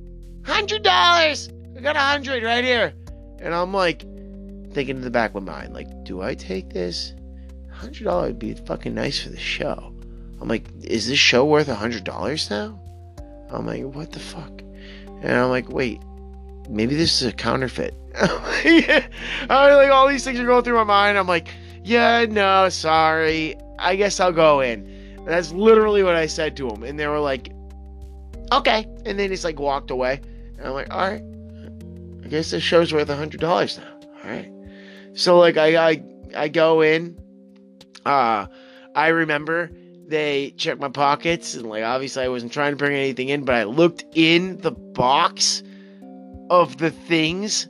hundred 0.44 0.82
dollars. 0.82 1.48
I 1.76 1.80
got 1.80 1.96
a 1.96 2.00
hundred 2.00 2.42
right 2.42 2.64
here, 2.64 2.92
and 3.40 3.54
I'm 3.54 3.72
like 3.72 4.02
thinking 4.72 4.96
in 4.96 5.02
the 5.02 5.10
back 5.10 5.34
of 5.34 5.42
my 5.42 5.60
mind, 5.60 5.74
like, 5.74 5.88
do 6.04 6.22
I 6.22 6.34
take 6.34 6.70
this? 6.70 7.14
Hundred 7.72 8.04
dollars 8.04 8.28
would 8.28 8.38
be 8.38 8.54
fucking 8.54 8.94
nice 8.94 9.22
for 9.22 9.30
the 9.30 9.38
show. 9.38 9.92
I'm 10.40 10.48
like, 10.48 10.64
is 10.82 11.08
this 11.08 11.18
show 11.18 11.44
worth 11.44 11.68
a 11.68 11.74
hundred 11.74 12.04
dollars 12.04 12.50
now? 12.50 12.80
I'm 13.50 13.66
like, 13.66 13.82
what 13.84 14.12
the 14.12 14.20
fuck? 14.20 14.60
And 15.22 15.32
I'm 15.32 15.48
like, 15.48 15.68
wait, 15.68 16.00
maybe 16.68 16.94
this 16.94 17.20
is 17.22 17.28
a 17.28 17.32
counterfeit. 17.32 17.94
I 18.16 19.08
like 19.48 19.90
all 19.90 20.08
these 20.08 20.24
things 20.24 20.38
are 20.38 20.46
going 20.46 20.64
through 20.64 20.76
my 20.76 20.84
mind. 20.84 21.18
I'm 21.18 21.26
like, 21.26 21.48
yeah, 21.82 22.26
no, 22.28 22.68
sorry. 22.68 23.56
I 23.78 23.96
guess 23.96 24.20
I'll 24.20 24.32
go 24.32 24.60
in. 24.60 24.86
And 25.16 25.28
that's 25.28 25.52
literally 25.52 26.02
what 26.02 26.14
I 26.14 26.26
said 26.26 26.56
to 26.58 26.68
them. 26.68 26.82
And 26.82 26.98
they 26.98 27.06
were 27.06 27.20
like, 27.20 27.50
okay. 28.52 28.86
And 29.04 29.18
then 29.18 29.30
he's 29.30 29.44
like 29.44 29.58
walked 29.58 29.90
away. 29.90 30.20
And 30.58 30.66
I'm 30.66 30.72
like, 30.72 30.92
all 30.92 31.00
right. 31.00 31.22
I 32.24 32.28
guess 32.28 32.50
this 32.50 32.62
show's 32.62 32.92
worth 32.92 33.08
a 33.08 33.16
hundred 33.16 33.40
dollars 33.40 33.78
now. 33.78 34.08
All 34.24 34.30
right. 34.30 34.52
So 35.14 35.38
like 35.38 35.56
I, 35.56 35.90
I 35.90 36.02
I 36.36 36.48
go 36.48 36.82
in. 36.82 37.16
Uh 38.04 38.46
I 38.94 39.08
remember 39.08 39.70
they 40.06 40.50
checked 40.56 40.80
my 40.80 40.88
pockets 40.88 41.54
and 41.54 41.68
like 41.68 41.84
obviously 41.84 42.24
I 42.24 42.28
wasn't 42.28 42.52
trying 42.52 42.72
to 42.72 42.76
bring 42.76 42.94
anything 42.94 43.28
in, 43.28 43.44
but 43.44 43.54
I 43.54 43.64
looked 43.64 44.04
in 44.14 44.58
the 44.58 44.70
box 44.70 45.62
of 46.50 46.78
the 46.78 46.90
things 46.90 47.68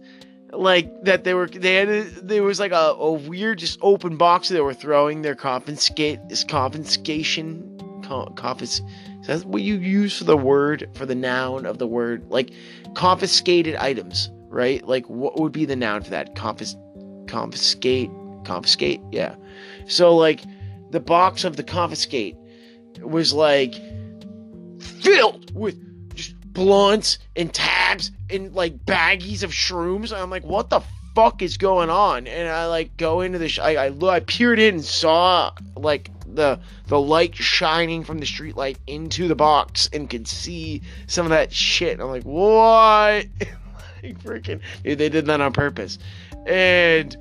like 0.52 1.04
that 1.04 1.24
they 1.24 1.34
were 1.34 1.48
they 1.48 1.74
had 1.74 1.88
a, 1.88 2.02
there 2.04 2.42
was 2.42 2.58
like 2.58 2.72
a, 2.72 2.94
a 2.98 3.12
weird 3.12 3.58
just 3.58 3.78
open 3.82 4.16
box 4.16 4.48
that 4.48 4.54
they 4.54 4.60
were 4.60 4.74
throwing 4.74 5.22
their 5.22 5.34
confiscate 5.34 6.20
this 6.28 6.44
confiscation 6.44 7.76
confis 8.02 8.80
that's 9.28 9.44
what 9.44 9.62
you 9.62 9.76
use 9.76 10.18
for 10.18 10.24
the 10.24 10.36
word 10.36 10.88
for 10.94 11.06
the 11.06 11.14
noun 11.14 11.64
of 11.66 11.78
the 11.78 11.86
word 11.86 12.28
like 12.30 12.50
confiscated 12.94 13.76
items 13.76 14.30
right 14.48 14.86
like 14.88 15.06
what 15.08 15.38
would 15.38 15.52
be 15.52 15.64
the 15.64 15.76
noun 15.76 16.02
for 16.02 16.10
that 16.10 16.34
confis 16.34 16.74
confiscate 17.28 18.10
confiscate 18.44 19.00
yeah 19.12 19.36
so 19.86 20.16
like 20.16 20.42
the 20.90 21.00
box 21.00 21.44
of 21.44 21.56
the 21.56 21.62
confiscate 21.62 22.36
was 23.02 23.32
like 23.32 23.74
filled 24.80 25.54
with 25.54 25.76
just 26.14 26.34
blunts 26.52 27.18
and 27.36 27.52
tabs 27.52 28.10
and 28.30 28.54
like 28.54 28.84
baggies 28.84 29.42
of 29.42 29.50
shrooms. 29.50 30.16
I'm 30.16 30.30
like, 30.30 30.44
what 30.44 30.70
the 30.70 30.80
fuck 31.14 31.42
is 31.42 31.56
going 31.56 31.90
on? 31.90 32.26
And 32.26 32.48
I 32.48 32.66
like 32.66 32.96
go 32.96 33.20
into 33.20 33.38
the 33.38 33.48
sh- 33.48 33.58
I, 33.58 33.86
I 33.86 34.08
I 34.08 34.20
peered 34.20 34.58
in 34.58 34.76
and 34.76 34.84
saw 34.84 35.52
like 35.76 36.10
the 36.38 36.58
the 36.86 36.98
light 36.98 37.34
shining 37.36 38.02
from 38.02 38.18
the 38.18 38.26
street 38.26 38.56
light 38.56 38.78
into 38.86 39.28
the 39.28 39.34
box 39.34 39.90
and 39.92 40.08
could 40.08 40.26
see 40.26 40.80
some 41.06 41.26
of 41.26 41.30
that 41.30 41.52
shit. 41.52 42.00
I'm 42.00 42.08
like, 42.08 42.22
what? 42.22 43.26
like 44.02 44.18
freaking, 44.22 44.60
dude, 44.82 44.98
they 44.98 45.10
did 45.10 45.26
that 45.26 45.40
on 45.40 45.52
purpose. 45.52 45.98
And 46.46 47.14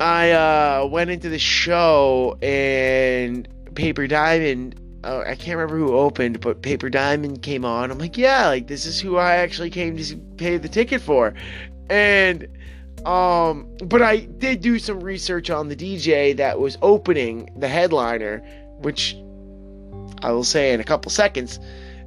I 0.00 0.30
uh, 0.30 0.86
went 0.86 1.10
into 1.10 1.28
the 1.28 1.38
show 1.38 2.38
and 2.40 3.48
Paper 3.74 4.06
Diamond. 4.06 4.80
Uh, 5.02 5.20
I 5.20 5.34
can't 5.34 5.56
remember 5.56 5.78
who 5.78 5.96
opened, 5.96 6.40
but 6.40 6.62
Paper 6.62 6.90
Diamond 6.90 7.42
came 7.42 7.64
on. 7.64 7.90
I'm 7.90 7.98
like, 7.98 8.16
yeah, 8.16 8.48
like 8.48 8.68
this 8.68 8.86
is 8.86 9.00
who 9.00 9.16
I 9.16 9.36
actually 9.36 9.70
came 9.70 9.96
to 9.96 10.16
pay 10.36 10.56
the 10.56 10.68
ticket 10.68 11.00
for, 11.00 11.34
and 11.88 12.46
um, 13.06 13.68
but 13.84 14.02
I 14.02 14.18
did 14.18 14.60
do 14.60 14.78
some 14.78 15.00
research 15.00 15.50
on 15.50 15.68
the 15.68 15.76
DJ 15.76 16.36
that 16.36 16.58
was 16.58 16.76
opening 16.82 17.50
the 17.56 17.68
headliner, 17.68 18.42
which 18.78 19.16
I 20.22 20.32
will 20.32 20.44
say 20.44 20.72
in 20.72 20.80
a 20.80 20.84
couple 20.84 21.10
seconds. 21.10 21.58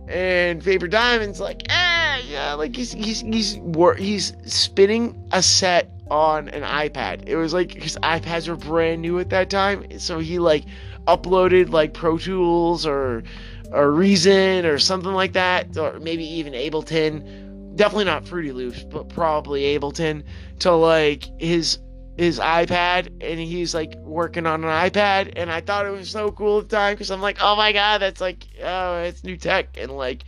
And 0.08 0.64
Paper 0.64 0.88
Diamond's 0.88 1.40
like, 1.40 1.64
ah, 1.70 2.18
yeah, 2.28 2.54
like 2.54 2.76
he's 2.76 2.92
he's 2.92 3.22
he's 3.22 3.60
he's 3.98 4.34
spinning 4.46 5.16
a 5.32 5.42
set 5.42 5.90
on 6.10 6.50
an 6.50 6.64
iPad. 6.64 7.24
It 7.28 7.38
was 7.38 7.54
like 7.54 7.72
his 7.72 7.98
iPads 8.04 8.50
were 8.50 8.58
brand 8.58 9.02
new 9.02 9.20
at 9.20 9.30
that 9.30 9.50
time, 9.50 10.00
so 10.00 10.20
he 10.20 10.40
like 10.40 10.66
uploaded 11.08 11.70
like 11.70 11.94
Pro 11.94 12.18
Tools 12.18 12.86
or 12.86 13.24
or 13.72 13.92
Reason 13.92 14.66
or 14.66 14.78
something 14.80 15.14
like 15.14 15.34
that, 15.34 15.78
or 15.78 16.00
maybe 16.00 16.26
even 16.26 16.54
Ableton. 16.54 17.41
Definitely 17.76 18.06
not 18.06 18.28
Fruity 18.28 18.52
Loops, 18.52 18.84
but 18.84 19.10
probably 19.10 19.78
Ableton 19.78 20.24
to 20.60 20.72
like 20.74 21.26
his 21.40 21.80
his 22.18 22.40
iPad, 22.40 23.08
and 23.22 23.40
he's 23.40 23.74
like 23.74 23.96
working 24.00 24.46
on 24.46 24.64
an 24.64 24.70
iPad, 24.70 25.34
and 25.36 25.52
I 25.52 25.62
thought 25.62 25.86
it 25.86 25.92
was 25.92 26.10
so 26.10 26.32
cool 26.32 26.60
at 26.60 26.70
the 26.70 26.76
time 26.76 26.94
because 26.94 27.10
I'm 27.10 27.22
like, 27.22 27.38
oh 27.42 27.56
my 27.56 27.72
god, 27.72 28.02
that's 28.02 28.22
like 28.22 28.46
oh, 28.64 29.02
it's 29.04 29.24
new 29.24 29.38
tech, 29.38 29.78
and 29.78 29.92
like 29.92 30.24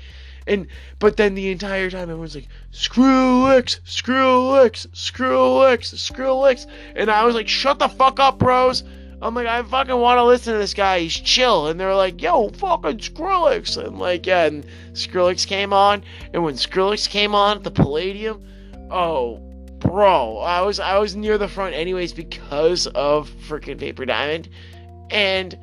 and 0.48 0.68
but 1.00 1.18
then 1.18 1.36
the 1.36 1.52
entire 1.52 1.90
time 1.90 2.10
everyone's 2.10 2.36
like, 2.36 2.48
Skrillex, 2.72 3.80
screw 3.86 4.52
Lix, 4.52 4.88
screw 4.94 5.28
Skrillex, 5.28 5.86
screw 5.86 6.26
Skrillex. 6.26 6.66
And 6.96 7.10
I 7.10 7.26
was 7.26 7.36
like, 7.36 7.48
shut 7.48 7.80
the 7.80 7.88
fuck 7.88 8.20
up, 8.20 8.40
bros. 8.40 8.84
I'm 9.24 9.34
like, 9.36 9.48
I 9.48 9.64
fucking 9.64 9.96
want 9.96 10.18
to 10.18 10.24
listen 10.24 10.54
to 10.54 10.60
this 10.60 10.74
guy. 10.74 11.00
He's 11.00 11.14
chill. 11.14 11.68
And 11.68 11.80
they're 11.80 11.96
like, 11.96 12.22
yo, 12.22 12.50
fucking 12.50 12.98
Skrillex. 12.98 13.82
And 13.84 13.98
like, 13.98 14.26
yeah, 14.26 14.46
and 14.46 14.66
Skrillex 14.92 15.48
came 15.48 15.72
on. 15.72 16.04
And 16.34 16.44
when 16.44 16.56
Skrillex 16.56 17.10
came 17.10 17.34
on 17.34 17.58
at 17.58 17.64
the 17.64 17.72
Palladium, 17.72 18.46
oh, 18.92 19.38
bro, 19.80 20.40
I 20.40 20.62
was 20.62 20.80
I 20.80 20.98
was 20.98 21.16
near 21.16 21.38
the 21.38 21.48
front 21.48 21.74
anyways 21.74 22.12
because 22.12 22.88
of 22.88 23.30
freaking 23.48 23.80
Paper 23.80 24.06
Diamond. 24.06 24.50
And 25.10 25.58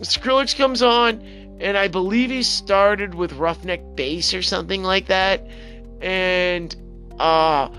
Skrillex 0.00 0.54
comes 0.54 0.82
on 0.82 1.22
and 1.60 1.78
I 1.78 1.88
believe 1.88 2.30
he 2.30 2.42
started 2.42 3.14
with 3.14 3.32
Roughneck 3.32 3.96
Bass 3.96 4.34
or 4.34 4.42
something 4.42 4.82
like 4.82 5.06
that. 5.06 5.46
And 6.02 6.74
uh 7.18 7.70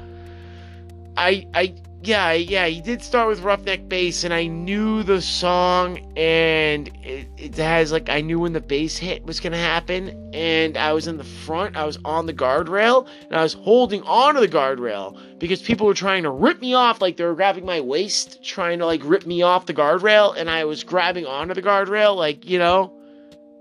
I 1.15 1.48
I 1.54 1.76
yeah, 2.02 2.32
yeah, 2.32 2.66
he 2.68 2.80
did 2.80 3.02
start 3.02 3.28
with 3.28 3.42
Roughneck 3.42 3.90
Bass, 3.90 4.24
and 4.24 4.34
I 4.34 4.48
knew 4.48 5.04
the 5.04 5.22
song, 5.22 6.00
and 6.16 6.88
it, 7.04 7.28
it, 7.38 7.56
has 7.58 7.92
like 7.92 8.10
I 8.10 8.22
knew 8.22 8.40
when 8.40 8.54
the 8.54 8.62
bass 8.62 8.98
hit 8.98 9.26
was 9.26 9.42
gonna 9.42 9.58
happen, 9.58 10.32
and 10.34 10.78
I 10.78 10.94
was 10.94 11.08
in 11.08 11.18
the 11.18 11.26
front, 11.26 11.76
I 11.76 11.84
was 11.84 12.00
on 12.06 12.26
the 12.26 12.34
guardrail, 12.34 13.06
and 13.26 13.36
I 13.36 13.44
was 13.44 13.54
holding 13.54 14.02
onto 14.04 14.40
the 14.40 14.48
guardrail 14.48 15.20
because 15.40 15.62
people 15.62 15.88
were 15.88 15.94
trying 15.94 16.24
to 16.24 16.32
rip 16.32 16.62
me 16.62 16.74
off, 16.74 17.02
like 17.02 17.18
they 17.18 17.26
were 17.26 17.36
grabbing 17.36 17.66
my 17.66 17.82
waist, 17.82 18.42
trying 18.46 18.80
to 18.80 18.86
like 18.86 19.02
rip 19.04 19.26
me 19.26 19.42
off 19.42 19.66
the 19.66 19.74
guardrail, 19.74 20.34
and 20.38 20.50
I 20.50 20.64
was 20.64 20.86
grabbing 20.86 21.26
onto 21.26 21.54
the 21.54 21.62
guardrail, 21.62 22.16
like 22.16 22.48
you 22.48 22.60
know, 22.60 22.94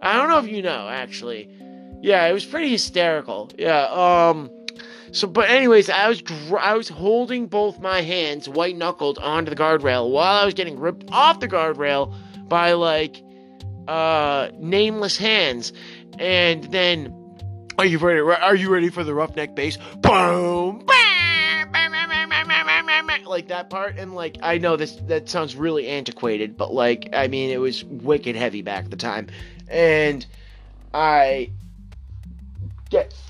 I 0.01 0.17
don't 0.17 0.29
know 0.29 0.39
if 0.39 0.47
you 0.47 0.63
know, 0.63 0.89
actually. 0.89 1.51
Yeah, 2.01 2.25
it 2.27 2.33
was 2.33 2.47
pretty 2.47 2.71
hysterical. 2.71 3.51
Yeah, 3.59 3.87
um 3.91 4.49
so 5.13 5.27
but 5.27 5.49
anyways, 5.49 5.89
I 5.91 6.09
was 6.09 6.23
gr- 6.23 6.59
I 6.59 6.75
was 6.75 6.89
holding 6.89 7.47
both 7.47 7.81
my 7.81 8.01
hands 8.03 8.49
white 8.49 8.77
knuckled 8.77 9.19
onto 9.19 9.51
the 9.51 9.57
guardrail 9.57 10.11
while 10.11 10.43
I 10.43 10.45
was 10.45 10.55
getting 10.55 10.79
ripped 10.79 11.11
off 11.11 11.41
the 11.41 11.49
guardrail 11.49 12.15
by 12.49 12.73
like 12.73 13.23
uh 13.87 14.49
nameless 14.59 15.17
hands. 15.17 15.73
And 16.19 16.65
then 16.65 17.15
are 17.79 17.87
you 17.87 17.99
ready? 17.99 18.21
Are 18.21 18.57
you 18.57 18.71
ready 18.71 18.89
for 18.91 19.05
the 19.05 19.15
roughneck 19.15 19.55
bass? 19.55 19.79
Boom! 20.01 20.85
Like 23.27 23.49
that 23.49 23.69
part, 23.69 23.99
and 23.99 24.15
like 24.15 24.39
I 24.43 24.57
know 24.57 24.77
this 24.77 24.97
that 25.07 25.29
sounds 25.29 25.55
really 25.55 25.87
antiquated, 25.87 26.57
but 26.57 26.73
like 26.73 27.11
I 27.13 27.29
mean 27.29 27.51
it 27.51 27.59
was 27.59 27.85
wicked 27.85 28.37
heavy 28.37 28.63
back 28.63 28.87
at 28.87 28.91
the 28.91 28.97
time 28.97 29.29
and 29.71 30.27
I 30.95 31.51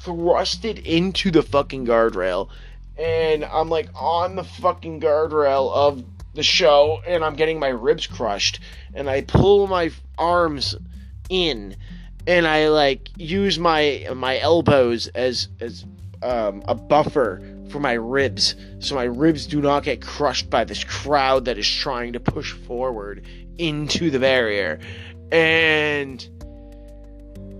get 0.08 0.16
thrusted 0.16 0.84
into 0.84 1.30
the 1.30 1.42
fucking 1.42 1.86
guardrail 1.86 2.48
and 2.96 3.44
I'm 3.44 3.68
like 3.68 3.88
on 3.94 4.36
the 4.36 4.44
fucking 4.44 5.00
guardrail 5.00 5.72
of 5.72 6.04
the 6.34 6.42
show 6.42 7.00
and 7.06 7.24
I'm 7.24 7.36
getting 7.36 7.58
my 7.58 7.68
ribs 7.68 8.06
crushed 8.06 8.60
and 8.94 9.08
I 9.08 9.22
pull 9.22 9.66
my 9.66 9.90
arms 10.16 10.74
in 11.28 11.76
and 12.26 12.46
I 12.46 12.68
like 12.68 13.08
use 13.16 13.58
my 13.58 14.08
my 14.14 14.38
elbows 14.38 15.08
as 15.08 15.48
as 15.60 15.84
um, 16.22 16.62
a 16.66 16.74
buffer 16.74 17.40
for 17.70 17.80
my 17.80 17.92
ribs 17.92 18.56
so 18.80 18.94
my 18.94 19.04
ribs 19.04 19.46
do 19.46 19.60
not 19.60 19.84
get 19.84 20.02
crushed 20.02 20.50
by 20.50 20.64
this 20.64 20.82
crowd 20.84 21.44
that 21.44 21.58
is 21.58 21.68
trying 21.68 22.12
to 22.14 22.20
push 22.20 22.52
forward 22.52 23.24
into 23.58 24.10
the 24.10 24.18
barrier. 24.18 24.78
And 25.30 26.26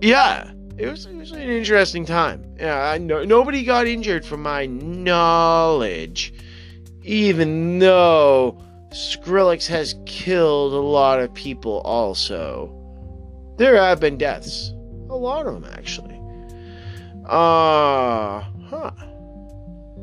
yeah, 0.01 0.51
it 0.79 0.89
was, 0.89 1.07
it 1.07 1.17
was 1.17 1.33
an 1.33 1.41
interesting 1.41 2.05
time. 2.05 2.55
Yeah, 2.59 2.81
I 2.81 2.99
know 2.99 3.25
nobody 3.25 3.65
got 3.65 3.87
injured 3.87 4.25
from 4.25 4.43
my 4.43 4.67
knowledge, 4.67 6.33
even 7.03 7.81
though 7.81 8.63
Skrillex 8.91 9.67
has 9.67 9.97
killed 10.07 10.73
a 10.73 10.77
lot 10.77 11.21
of 11.21 11.35
people. 11.35 11.81
Also, 11.81 12.75
there 13.59 13.77
have 13.77 14.01
been 14.01 14.17
deaths, 14.17 14.71
a 15.11 15.17
lot 15.17 15.47
of 15.47 15.55
them 15.55 15.71
actually. 15.73 16.15
Uh 17.27 18.45
huh. 18.69 18.91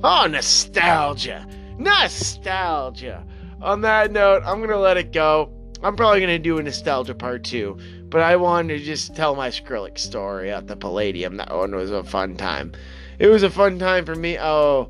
Oh, 0.03 0.27
nostalgia, 0.29 1.47
nostalgia. 1.77 3.25
On 3.61 3.81
that 3.81 4.11
note, 4.11 4.43
I'm 4.45 4.59
gonna 4.59 4.77
let 4.77 4.97
it 4.97 5.11
go. 5.11 5.51
I'm 5.81 5.95
probably 5.95 6.19
gonna 6.19 6.37
do 6.37 6.57
a 6.57 6.63
nostalgia 6.63 7.15
part 7.15 7.43
two, 7.43 7.77
but 8.15 8.23
I 8.23 8.37
wanted 8.37 8.77
to 8.77 8.79
just 8.85 9.13
tell 9.13 9.35
my 9.35 9.49
Skrillex 9.49 9.99
story 9.99 10.49
at 10.49 10.67
the 10.67 10.77
Palladium. 10.77 11.35
That 11.35 11.53
one 11.53 11.75
was 11.75 11.91
a 11.91 12.01
fun 12.01 12.37
time. 12.37 12.71
It 13.19 13.27
was 13.27 13.43
a 13.43 13.49
fun 13.49 13.77
time 13.77 14.05
for 14.05 14.15
me. 14.15 14.39
Oh, 14.39 14.89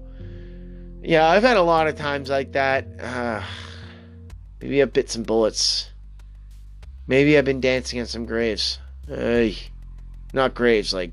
yeah, 1.01 1.27
I've 1.27 1.41
had 1.41 1.57
a 1.57 1.63
lot 1.63 1.87
of 1.87 1.95
times 1.95 2.29
like 2.29 2.51
that. 2.51 2.85
Uh, 3.01 3.41
maybe 4.61 4.79
I've 4.79 4.93
bit 4.93 5.09
some 5.09 5.23
bullets. 5.23 5.89
Maybe 7.07 7.35
I've 7.35 7.45
been 7.45 7.61
dancing 7.61 7.99
on 7.99 8.05
some 8.05 8.27
graves. 8.27 8.77
Not 10.31 10.53
graves, 10.53 10.93
like 10.93 11.11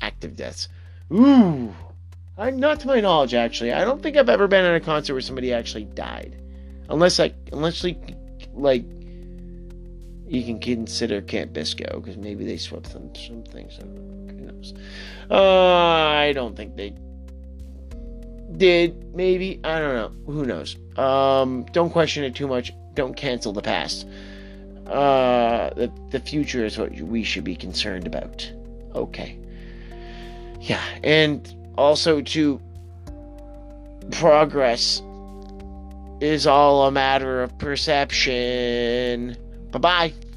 active 0.00 0.36
deaths. 0.36 0.66
Ooh. 1.12 1.74
I'm 2.38 2.58
not 2.58 2.80
to 2.80 2.86
my 2.86 3.00
knowledge, 3.00 3.34
actually. 3.34 3.74
I 3.74 3.84
don't 3.84 4.02
think 4.02 4.16
I've 4.16 4.30
ever 4.30 4.48
been 4.48 4.64
at 4.64 4.76
a 4.76 4.80
concert 4.80 5.12
where 5.12 5.20
somebody 5.20 5.52
actually 5.52 5.84
died, 5.84 6.40
unless 6.88 7.20
I, 7.20 7.34
unless 7.52 7.84
like, 7.84 8.16
like 8.54 8.86
you 10.30 10.44
can 10.44 10.60
consider 10.60 11.20
Camp 11.20 11.52
Bisco 11.52 11.98
because 11.98 12.16
maybe 12.16 12.44
they 12.44 12.56
swept 12.56 12.92
them 12.92 13.12
some 13.16 13.42
things. 13.42 13.80
out. 13.80 13.86
Who 13.86 14.32
knows? 14.32 14.74
Uh, 15.28 15.34
I 15.34 16.32
don't 16.32 16.56
think 16.56 16.76
they 16.76 16.94
did. 18.56 19.12
Maybe 19.12 19.58
I 19.64 19.80
don't 19.80 19.94
know. 19.94 20.32
Who 20.32 20.46
knows? 20.46 20.76
Um, 20.96 21.64
don't 21.72 21.90
question 21.90 22.22
it 22.22 22.36
too 22.36 22.46
much. 22.46 22.72
Don't 22.94 23.16
cancel 23.16 23.52
the 23.52 23.60
past. 23.60 24.06
Uh, 24.86 25.70
the 25.74 25.92
the 26.10 26.20
future 26.20 26.64
is 26.64 26.78
what 26.78 26.92
we 26.92 27.24
should 27.24 27.44
be 27.44 27.56
concerned 27.56 28.06
about. 28.06 28.48
Okay. 28.94 29.36
Yeah, 30.60 30.82
and 31.02 31.72
also 31.76 32.20
to 32.20 32.60
progress 34.12 35.02
is 36.20 36.46
all 36.46 36.86
a 36.86 36.92
matter 36.92 37.42
of 37.42 37.58
perception. 37.58 39.36
Bye-bye. 39.72 40.29